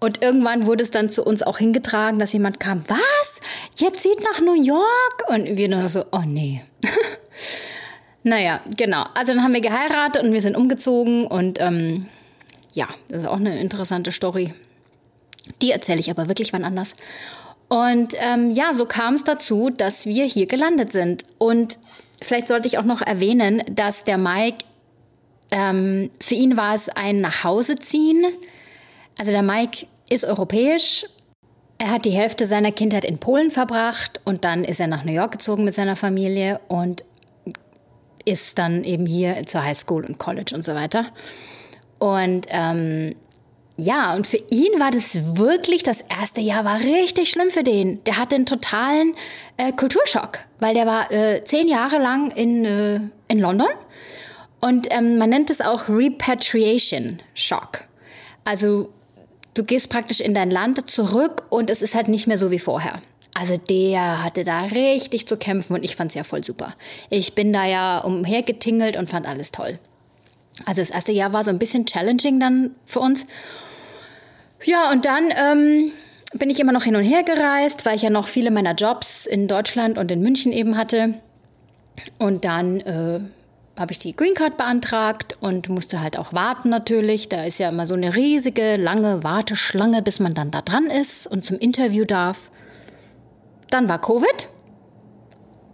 Und 0.00 0.20
irgendwann 0.22 0.66
wurde 0.66 0.82
es 0.82 0.90
dann 0.90 1.10
zu 1.10 1.24
uns 1.24 1.42
auch 1.42 1.58
hingetragen, 1.58 2.18
dass 2.18 2.32
jemand 2.32 2.58
kam, 2.58 2.82
was? 2.88 3.40
Jetzt 3.76 4.00
zieht 4.00 4.20
nach 4.32 4.40
New 4.40 4.60
York? 4.60 5.24
Und 5.28 5.56
wir 5.56 5.68
nur 5.68 5.88
so, 5.88 6.04
oh 6.10 6.22
nee. 6.26 6.64
naja, 8.24 8.60
genau. 8.76 9.04
Also 9.14 9.32
dann 9.34 9.42
haben 9.42 9.54
wir 9.54 9.60
geheiratet 9.60 10.22
und 10.22 10.32
wir 10.32 10.42
sind 10.42 10.56
umgezogen 10.56 11.26
und 11.26 11.60
ähm, 11.60 12.06
ja, 12.72 12.88
das 13.08 13.22
ist 13.22 13.26
auch 13.26 13.36
eine 13.36 13.60
interessante 13.60 14.12
Story. 14.12 14.54
Die 15.60 15.72
erzähle 15.72 16.00
ich 16.00 16.10
aber 16.10 16.28
wirklich 16.28 16.52
wann 16.52 16.64
anders. 16.64 16.94
Und 17.68 18.14
ähm, 18.20 18.50
ja, 18.50 18.74
so 18.74 18.86
kam 18.86 19.14
es 19.14 19.24
dazu, 19.24 19.70
dass 19.70 20.06
wir 20.06 20.24
hier 20.24 20.46
gelandet 20.46 20.92
sind. 20.92 21.24
Und 21.38 21.78
vielleicht 22.20 22.46
sollte 22.46 22.68
ich 22.68 22.78
auch 22.78 22.84
noch 22.84 23.02
erwähnen, 23.02 23.62
dass 23.70 24.04
der 24.04 24.18
Mike, 24.18 24.58
ähm, 25.50 26.10
für 26.20 26.34
ihn 26.34 26.56
war 26.56 26.74
es 26.74 26.88
ein 26.90 27.20
Nachhauseziehen. 27.20 28.26
Also 29.18 29.32
der 29.32 29.42
Mike 29.42 29.86
ist 30.10 30.24
europäisch. 30.24 31.06
Er 31.78 31.90
hat 31.90 32.04
die 32.04 32.10
Hälfte 32.10 32.46
seiner 32.46 32.70
Kindheit 32.70 33.04
in 33.04 33.18
Polen 33.18 33.50
verbracht 33.50 34.20
und 34.24 34.44
dann 34.44 34.64
ist 34.64 34.78
er 34.78 34.86
nach 34.86 35.04
New 35.04 35.12
York 35.12 35.32
gezogen 35.32 35.64
mit 35.64 35.74
seiner 35.74 35.96
Familie 35.96 36.60
und 36.68 37.04
ist 38.24 38.58
dann 38.58 38.84
eben 38.84 39.06
hier 39.06 39.44
zur 39.46 39.64
Highschool 39.64 40.04
und 40.04 40.18
College 40.18 40.54
und 40.54 40.64
so 40.64 40.74
weiter. 40.74 41.04
Und 41.98 42.46
ähm, 42.50 43.14
ja, 43.76 44.14
und 44.14 44.26
für 44.26 44.38
ihn 44.50 44.78
war 44.78 44.90
das 44.90 45.36
wirklich, 45.36 45.82
das 45.82 46.02
erste 46.02 46.40
Jahr 46.40 46.64
war 46.64 46.78
richtig 46.80 47.30
schlimm 47.30 47.50
für 47.50 47.64
den. 47.64 48.02
Der 48.04 48.16
hatte 48.16 48.34
einen 48.34 48.46
totalen 48.46 49.14
äh, 49.56 49.72
Kulturschock, 49.72 50.40
weil 50.60 50.74
der 50.74 50.86
war 50.86 51.10
äh, 51.10 51.42
zehn 51.44 51.68
Jahre 51.68 51.98
lang 51.98 52.30
in, 52.30 52.64
äh, 52.64 53.00
in 53.28 53.38
London. 53.38 53.68
Und 54.60 54.86
ähm, 54.90 55.18
man 55.18 55.30
nennt 55.30 55.50
es 55.50 55.60
auch 55.60 55.88
Repatriation 55.88 57.20
Shock. 57.34 57.84
Also 58.44 58.90
du 59.54 59.64
gehst 59.64 59.88
praktisch 59.88 60.20
in 60.20 60.34
dein 60.34 60.50
Land 60.50 60.88
zurück 60.90 61.44
und 61.50 61.70
es 61.70 61.82
ist 61.82 61.94
halt 61.94 62.08
nicht 62.08 62.26
mehr 62.26 62.38
so 62.38 62.50
wie 62.50 62.58
vorher. 62.58 63.00
Also 63.34 63.56
der 63.56 64.22
hatte 64.22 64.44
da 64.44 64.62
richtig 64.64 65.26
zu 65.26 65.36
kämpfen 65.36 65.74
und 65.74 65.84
ich 65.84 65.96
fand 65.96 66.10
es 66.10 66.14
ja 66.14 66.24
voll 66.24 66.44
super. 66.44 66.74
Ich 67.08 67.34
bin 67.34 67.52
da 67.52 67.64
ja 67.64 67.98
umhergetingelt 67.98 68.96
und 68.96 69.08
fand 69.08 69.26
alles 69.26 69.52
toll. 69.52 69.78
Also 70.66 70.82
das 70.82 70.90
erste 70.90 71.12
Jahr 71.12 71.32
war 71.32 71.42
so 71.42 71.50
ein 71.50 71.58
bisschen 71.58 71.86
challenging 71.86 72.38
dann 72.38 72.72
für 72.84 73.00
uns. 73.00 73.26
Ja, 74.64 74.90
und 74.90 75.06
dann 75.06 75.32
ähm, 75.36 75.92
bin 76.34 76.50
ich 76.50 76.60
immer 76.60 76.72
noch 76.72 76.84
hin 76.84 76.94
und 76.94 77.04
her 77.04 77.22
gereist, 77.22 77.84
weil 77.84 77.96
ich 77.96 78.02
ja 78.02 78.10
noch 78.10 78.28
viele 78.28 78.50
meiner 78.50 78.74
Jobs 78.74 79.26
in 79.26 79.48
Deutschland 79.48 79.98
und 79.98 80.10
in 80.10 80.20
München 80.20 80.52
eben 80.52 80.76
hatte. 80.76 81.14
Und 82.18 82.44
dann 82.44 82.80
äh, 82.80 83.20
habe 83.78 83.92
ich 83.92 83.98
die 83.98 84.14
Green 84.14 84.34
Card 84.34 84.56
beantragt 84.56 85.36
und 85.40 85.68
musste 85.68 86.00
halt 86.00 86.18
auch 86.18 86.32
warten 86.32 86.68
natürlich. 86.68 87.28
Da 87.28 87.44
ist 87.44 87.58
ja 87.58 87.70
immer 87.70 87.86
so 87.86 87.94
eine 87.94 88.14
riesige, 88.14 88.76
lange 88.76 89.24
Warteschlange, 89.24 90.02
bis 90.02 90.20
man 90.20 90.34
dann 90.34 90.50
da 90.50 90.62
dran 90.62 90.86
ist 90.86 91.26
und 91.26 91.44
zum 91.44 91.58
Interview 91.58 92.04
darf. 92.04 92.51
Dann 93.72 93.88
war 93.88 93.98
Covid 93.98 94.48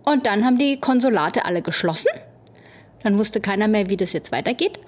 und 0.05 0.27
dann 0.27 0.45
haben 0.45 0.57
die 0.57 0.79
Konsulate 0.79 1.45
alle 1.45 1.63
geschlossen. 1.63 2.13
Dann 3.03 3.19
wusste 3.19 3.41
keiner 3.41 3.67
mehr, 3.67 3.91
wie 3.91 3.97
das 3.97 4.13
jetzt 4.13 4.31
weitergeht. 4.31 4.79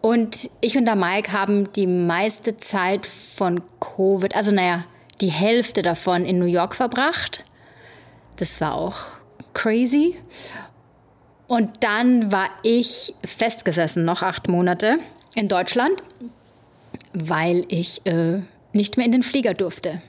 Und 0.00 0.48
ich 0.60 0.78
und 0.78 0.84
der 0.84 0.94
Mike 0.94 1.32
haben 1.32 1.72
die 1.72 1.88
meiste 1.88 2.56
Zeit 2.56 3.06
von 3.06 3.60
Covid, 3.80 4.36
also 4.36 4.52
naja, 4.52 4.84
die 5.20 5.32
Hälfte 5.32 5.82
davon 5.82 6.24
in 6.24 6.38
New 6.38 6.44
York 6.44 6.76
verbracht. 6.76 7.44
Das 8.36 8.60
war 8.60 8.74
auch 8.74 8.98
crazy. 9.52 10.14
Und 11.48 11.82
dann 11.82 12.30
war 12.30 12.50
ich 12.62 13.14
festgesessen, 13.24 14.04
noch 14.04 14.22
acht 14.22 14.46
Monate 14.46 15.00
in 15.34 15.48
Deutschland, 15.48 16.00
weil 17.12 17.64
ich 17.66 18.06
äh, 18.06 18.42
nicht 18.72 18.96
mehr 18.96 19.06
in 19.06 19.12
den 19.12 19.24
Flieger 19.24 19.54
durfte. 19.54 20.02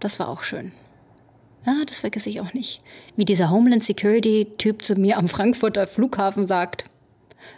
Das 0.00 0.18
war 0.18 0.28
auch 0.28 0.42
schön. 0.42 0.72
Ja, 1.66 1.74
das 1.86 2.00
vergesse 2.00 2.28
ich 2.28 2.40
auch 2.40 2.52
nicht. 2.54 2.80
Wie 3.16 3.24
dieser 3.24 3.50
Homeland 3.50 3.84
Security-Typ 3.84 4.84
zu 4.84 4.96
mir 4.96 5.16
am 5.16 5.28
Frankfurter 5.28 5.86
Flughafen 5.86 6.46
sagt, 6.46 6.84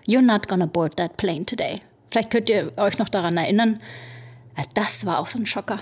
You're 0.06 0.22
not 0.22 0.48
gonna 0.48 0.66
board 0.66 0.96
that 0.96 1.16
plane 1.16 1.46
today. 1.46 1.80
Vielleicht 2.10 2.30
könnt 2.30 2.50
ihr 2.50 2.72
euch 2.76 2.98
noch 2.98 3.08
daran 3.08 3.36
erinnern. 3.36 3.80
Das 4.74 5.04
war 5.06 5.18
auch 5.18 5.26
so 5.26 5.38
ein 5.38 5.46
Schocker. 5.46 5.80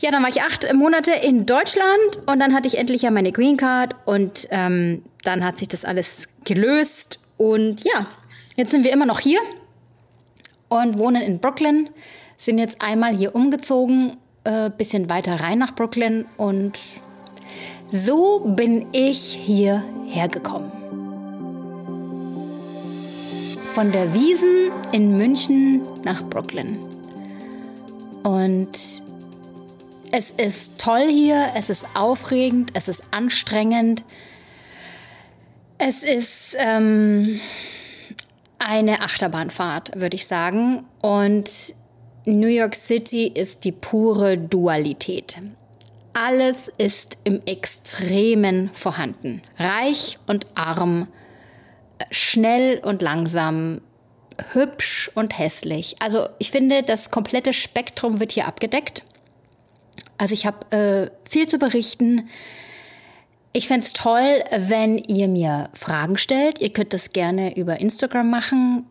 Ja, 0.00 0.10
dann 0.10 0.22
war 0.22 0.30
ich 0.30 0.42
acht 0.42 0.72
Monate 0.74 1.12
in 1.12 1.46
Deutschland 1.46 2.18
und 2.26 2.40
dann 2.40 2.54
hatte 2.54 2.68
ich 2.68 2.76
endlich 2.76 3.02
ja 3.02 3.10
meine 3.10 3.32
Green 3.32 3.56
Card 3.56 3.94
und 4.04 4.48
ähm, 4.50 5.04
dann 5.22 5.44
hat 5.44 5.58
sich 5.58 5.68
das 5.68 5.84
alles 5.84 6.28
gelöst 6.44 7.20
und 7.36 7.84
ja, 7.84 8.06
jetzt 8.56 8.72
sind 8.72 8.84
wir 8.84 8.92
immer 8.92 9.06
noch 9.06 9.20
hier 9.20 9.38
und 10.68 10.98
wohnen 10.98 11.22
in 11.22 11.38
Brooklyn, 11.38 11.88
sind 12.36 12.58
jetzt 12.58 12.82
einmal 12.82 13.16
hier 13.16 13.34
umgezogen, 13.34 14.16
äh, 14.44 14.70
bisschen 14.70 15.08
weiter 15.08 15.40
rein 15.40 15.58
nach 15.58 15.74
Brooklyn 15.74 16.24
und 16.36 16.78
so 17.90 18.40
bin 18.56 18.86
ich 18.92 19.18
hierher 19.18 20.28
gekommen. 20.28 20.72
Von 23.74 23.92
der 23.92 24.12
Wiesen 24.14 24.70
in 24.92 25.16
München 25.16 25.82
nach 26.04 26.22
Brooklyn. 26.24 26.78
Und 28.22 29.02
es 30.10 30.30
ist 30.30 30.80
toll 30.80 31.08
hier, 31.08 31.52
es 31.54 31.70
ist 31.70 31.86
aufregend, 31.94 32.70
es 32.74 32.88
ist 32.88 33.02
anstrengend. 33.10 34.04
Es 35.78 36.02
ist 36.02 36.56
ähm, 36.58 37.40
eine 38.58 39.00
Achterbahnfahrt, 39.00 39.98
würde 39.98 40.16
ich 40.16 40.26
sagen. 40.26 40.86
Und 41.00 41.74
New 42.24 42.46
York 42.46 42.76
City 42.76 43.26
ist 43.26 43.64
die 43.64 43.72
pure 43.72 44.38
Dualität. 44.38 45.38
Alles 46.14 46.70
ist 46.78 47.18
im 47.24 47.40
Extremen 47.46 48.70
vorhanden. 48.72 49.42
Reich 49.58 50.18
und 50.28 50.46
arm, 50.54 51.08
schnell 52.12 52.78
und 52.78 53.02
langsam, 53.02 53.80
hübsch 54.52 55.10
und 55.14 55.36
hässlich. 55.36 55.96
Also 55.98 56.28
ich 56.38 56.52
finde, 56.52 56.84
das 56.84 57.10
komplette 57.10 57.52
Spektrum 57.52 58.20
wird 58.20 58.32
hier 58.32 58.46
abgedeckt. 58.46 59.02
Also 60.16 60.34
ich 60.34 60.46
habe 60.46 60.76
äh, 60.76 61.10
viel 61.28 61.48
zu 61.48 61.58
berichten. 61.58 62.28
Ich 63.52 63.66
fände 63.66 63.84
es 63.84 63.94
toll, 63.94 64.44
wenn 64.56 64.98
ihr 64.98 65.26
mir 65.26 65.70
Fragen 65.74 66.16
stellt. 66.16 66.60
Ihr 66.60 66.72
könnt 66.72 66.92
das 66.92 67.12
gerne 67.12 67.56
über 67.56 67.80
Instagram 67.80 68.30
machen 68.30 68.86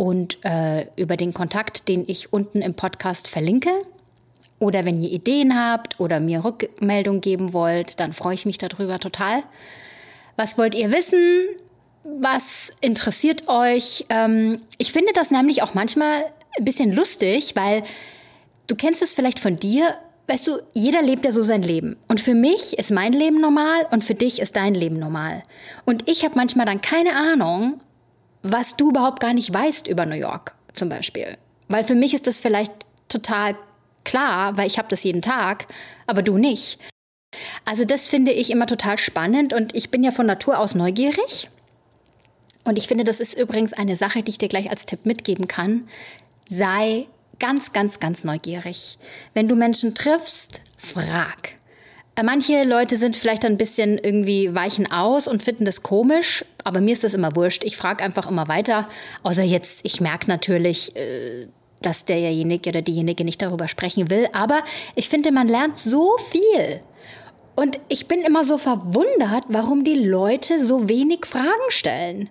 und 0.00 0.38
äh, 0.46 0.86
über 0.96 1.18
den 1.18 1.34
Kontakt, 1.34 1.86
den 1.86 2.04
ich 2.08 2.32
unten 2.32 2.62
im 2.62 2.72
Podcast 2.72 3.28
verlinke. 3.28 3.68
Oder 4.58 4.86
wenn 4.86 4.98
ihr 4.98 5.10
Ideen 5.10 5.54
habt 5.54 6.00
oder 6.00 6.20
mir 6.20 6.42
Rückmeldung 6.42 7.20
geben 7.20 7.52
wollt, 7.52 8.00
dann 8.00 8.14
freue 8.14 8.32
ich 8.32 8.46
mich 8.46 8.56
darüber 8.56 8.98
total. 8.98 9.42
Was 10.36 10.56
wollt 10.56 10.74
ihr 10.74 10.90
wissen? 10.90 11.20
Was 12.02 12.72
interessiert 12.80 13.46
euch? 13.46 14.06
Ähm, 14.08 14.62
ich 14.78 14.90
finde 14.90 15.12
das 15.12 15.30
nämlich 15.30 15.62
auch 15.62 15.74
manchmal 15.74 16.24
ein 16.56 16.64
bisschen 16.64 16.92
lustig, 16.92 17.54
weil 17.54 17.82
du 18.68 18.76
kennst 18.76 19.02
es 19.02 19.12
vielleicht 19.12 19.38
von 19.38 19.56
dir. 19.56 19.96
Weißt 20.28 20.46
du, 20.46 20.60
jeder 20.72 21.02
lebt 21.02 21.26
ja 21.26 21.30
so 21.30 21.44
sein 21.44 21.60
Leben. 21.60 21.98
Und 22.08 22.22
für 22.22 22.34
mich 22.34 22.78
ist 22.78 22.90
mein 22.90 23.12
Leben 23.12 23.38
normal 23.38 23.86
und 23.90 24.02
für 24.02 24.14
dich 24.14 24.40
ist 24.40 24.56
dein 24.56 24.74
Leben 24.74 24.98
normal. 24.98 25.42
Und 25.84 26.08
ich 26.08 26.24
habe 26.24 26.36
manchmal 26.36 26.64
dann 26.64 26.80
keine 26.80 27.16
Ahnung, 27.16 27.80
was 28.42 28.76
du 28.76 28.90
überhaupt 28.90 29.20
gar 29.20 29.34
nicht 29.34 29.52
weißt 29.52 29.88
über 29.88 30.06
New 30.06 30.14
York 30.14 30.54
zum 30.74 30.88
Beispiel. 30.88 31.36
Weil 31.68 31.84
für 31.84 31.94
mich 31.94 32.14
ist 32.14 32.26
das 32.26 32.40
vielleicht 32.40 32.72
total 33.08 33.56
klar, 34.04 34.56
weil 34.56 34.66
ich 34.66 34.78
habe 34.78 34.88
das 34.88 35.02
jeden 35.02 35.22
Tag, 35.22 35.66
aber 36.06 36.22
du 36.22 36.38
nicht. 36.38 36.78
Also 37.64 37.84
das 37.84 38.06
finde 38.06 38.32
ich 38.32 38.50
immer 38.50 38.66
total 38.66 38.98
spannend 38.98 39.52
und 39.52 39.74
ich 39.74 39.90
bin 39.90 40.02
ja 40.02 40.10
von 40.10 40.26
Natur 40.26 40.58
aus 40.58 40.74
neugierig 40.74 41.48
und 42.64 42.78
ich 42.78 42.88
finde, 42.88 43.04
das 43.04 43.20
ist 43.20 43.38
übrigens 43.38 43.72
eine 43.72 43.96
Sache, 43.96 44.22
die 44.22 44.30
ich 44.30 44.38
dir 44.38 44.48
gleich 44.48 44.70
als 44.70 44.86
Tipp 44.86 45.06
mitgeben 45.06 45.48
kann. 45.48 45.88
Sei 46.48 47.06
ganz, 47.38 47.72
ganz, 47.72 48.00
ganz 48.00 48.24
neugierig. 48.24 48.98
Wenn 49.34 49.48
du 49.48 49.56
Menschen 49.56 49.94
triffst, 49.94 50.60
frag. 50.76 51.54
Äh, 52.20 52.22
manche 52.22 52.64
Leute 52.64 52.96
sind 52.96 53.16
vielleicht 53.16 53.44
ein 53.44 53.56
bisschen 53.56 53.98
irgendwie 53.98 54.54
weichen 54.54 54.90
aus 54.90 55.26
und 55.28 55.42
finden 55.42 55.64
das 55.64 55.82
komisch, 55.82 56.44
aber 56.64 56.80
mir 56.80 56.92
ist 56.92 57.04
das 57.04 57.14
immer 57.14 57.34
wurscht. 57.36 57.64
Ich 57.64 57.76
frage 57.76 58.04
einfach 58.04 58.30
immer 58.30 58.48
weiter. 58.48 58.88
Außer 59.22 59.42
jetzt, 59.42 59.80
ich 59.84 60.00
merke 60.00 60.28
natürlich, 60.28 60.94
äh, 60.96 61.46
dass 61.82 62.04
derjenige 62.04 62.70
oder 62.70 62.82
diejenige 62.82 63.24
nicht 63.24 63.40
darüber 63.40 63.68
sprechen 63.68 64.10
will. 64.10 64.28
Aber 64.32 64.62
ich 64.94 65.08
finde, 65.08 65.32
man 65.32 65.48
lernt 65.48 65.78
so 65.78 66.16
viel. 66.18 66.80
Und 67.56 67.78
ich 67.88 68.06
bin 68.06 68.20
immer 68.20 68.44
so 68.44 68.58
verwundert, 68.58 69.44
warum 69.48 69.84
die 69.84 69.94
Leute 69.94 70.64
so 70.64 70.88
wenig 70.88 71.26
Fragen 71.26 71.48
stellen. 71.68 72.28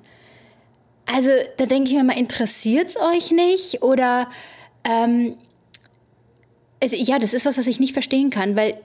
Also 1.12 1.30
da 1.58 1.66
denke 1.66 1.90
ich 1.90 1.96
mir 1.96 2.04
mal, 2.04 2.18
interessiert 2.18 2.90
es 2.90 2.98
euch 2.98 3.32
nicht? 3.32 3.82
Oder 3.82 4.30
ähm, 4.84 5.36
also, 6.82 6.96
ja, 6.96 7.20
das 7.20 7.34
ist 7.34 7.46
was, 7.46 7.58
was 7.58 7.68
ich 7.68 7.80
nicht 7.80 7.94
verstehen 7.94 8.30
kann, 8.30 8.56
weil 8.56 8.80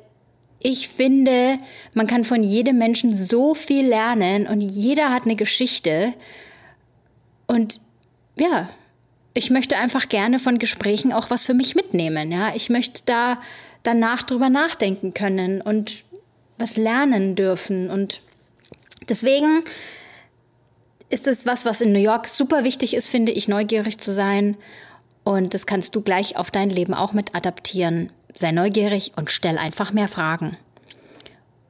ich 0.66 0.88
finde, 0.88 1.58
man 1.92 2.06
kann 2.06 2.24
von 2.24 2.42
jedem 2.42 2.78
Menschen 2.78 3.14
so 3.14 3.54
viel 3.54 3.86
lernen 3.86 4.46
und 4.46 4.62
jeder 4.62 5.12
hat 5.12 5.24
eine 5.24 5.36
Geschichte. 5.36 6.14
Und 7.46 7.82
ja, 8.38 8.70
ich 9.34 9.50
möchte 9.50 9.76
einfach 9.76 10.08
gerne 10.08 10.38
von 10.38 10.58
Gesprächen 10.58 11.12
auch 11.12 11.28
was 11.28 11.44
für 11.44 11.52
mich 11.52 11.74
mitnehmen. 11.74 12.32
Ja, 12.32 12.52
ich 12.54 12.70
möchte 12.70 13.02
da 13.04 13.38
danach 13.82 14.22
drüber 14.22 14.48
nachdenken 14.48 15.12
können 15.12 15.60
und 15.60 16.02
was 16.56 16.78
lernen 16.78 17.36
dürfen. 17.36 17.90
Und 17.90 18.22
deswegen 19.06 19.64
ist 21.10 21.26
es 21.26 21.44
was, 21.44 21.66
was 21.66 21.82
in 21.82 21.92
New 21.92 21.98
York 21.98 22.26
super 22.26 22.64
wichtig 22.64 22.94
ist, 22.94 23.10
finde 23.10 23.32
ich, 23.32 23.48
neugierig 23.48 23.98
zu 23.98 24.14
sein. 24.14 24.56
Und 25.24 25.52
das 25.52 25.66
kannst 25.66 25.94
du 25.94 26.00
gleich 26.00 26.38
auf 26.38 26.50
dein 26.50 26.70
Leben 26.70 26.94
auch 26.94 27.12
mit 27.12 27.34
adaptieren. 27.34 28.10
Sei 28.34 28.52
neugierig 28.52 29.12
und 29.16 29.30
stell 29.30 29.58
einfach 29.58 29.92
mehr 29.92 30.08
Fragen. 30.08 30.56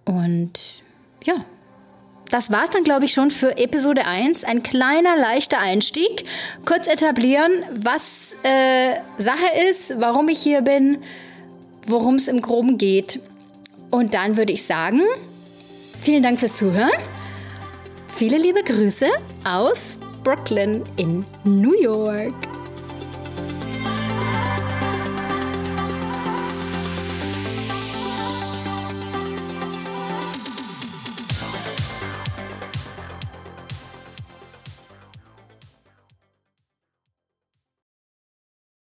Und 0.04 0.82
ja, 1.24 1.44
das 2.30 2.50
war 2.50 2.64
es 2.64 2.70
dann, 2.70 2.84
glaube 2.84 3.04
ich, 3.04 3.12
schon 3.12 3.30
für 3.30 3.56
Episode 3.58 4.06
1. 4.06 4.44
Ein 4.44 4.62
kleiner, 4.62 5.16
leichter 5.16 5.60
Einstieg. 5.60 6.24
Kurz 6.64 6.86
etablieren, 6.86 7.52
was 7.76 8.34
äh, 8.42 8.94
Sache 9.18 9.68
ist, 9.70 10.00
warum 10.00 10.28
ich 10.28 10.40
hier 10.40 10.62
bin, 10.62 10.98
worum 11.86 12.16
es 12.16 12.28
im 12.28 12.40
Groben 12.40 12.78
geht. 12.78 13.20
Und 13.90 14.14
dann 14.14 14.36
würde 14.36 14.52
ich 14.52 14.64
sagen, 14.64 15.00
vielen 16.02 16.22
Dank 16.22 16.40
fürs 16.40 16.56
Zuhören. 16.56 16.90
Viele 18.08 18.38
liebe 18.38 18.62
Grüße 18.62 19.08
aus 19.44 19.98
Brooklyn 20.22 20.82
in 20.96 21.24
New 21.44 21.74
York. 21.80 22.53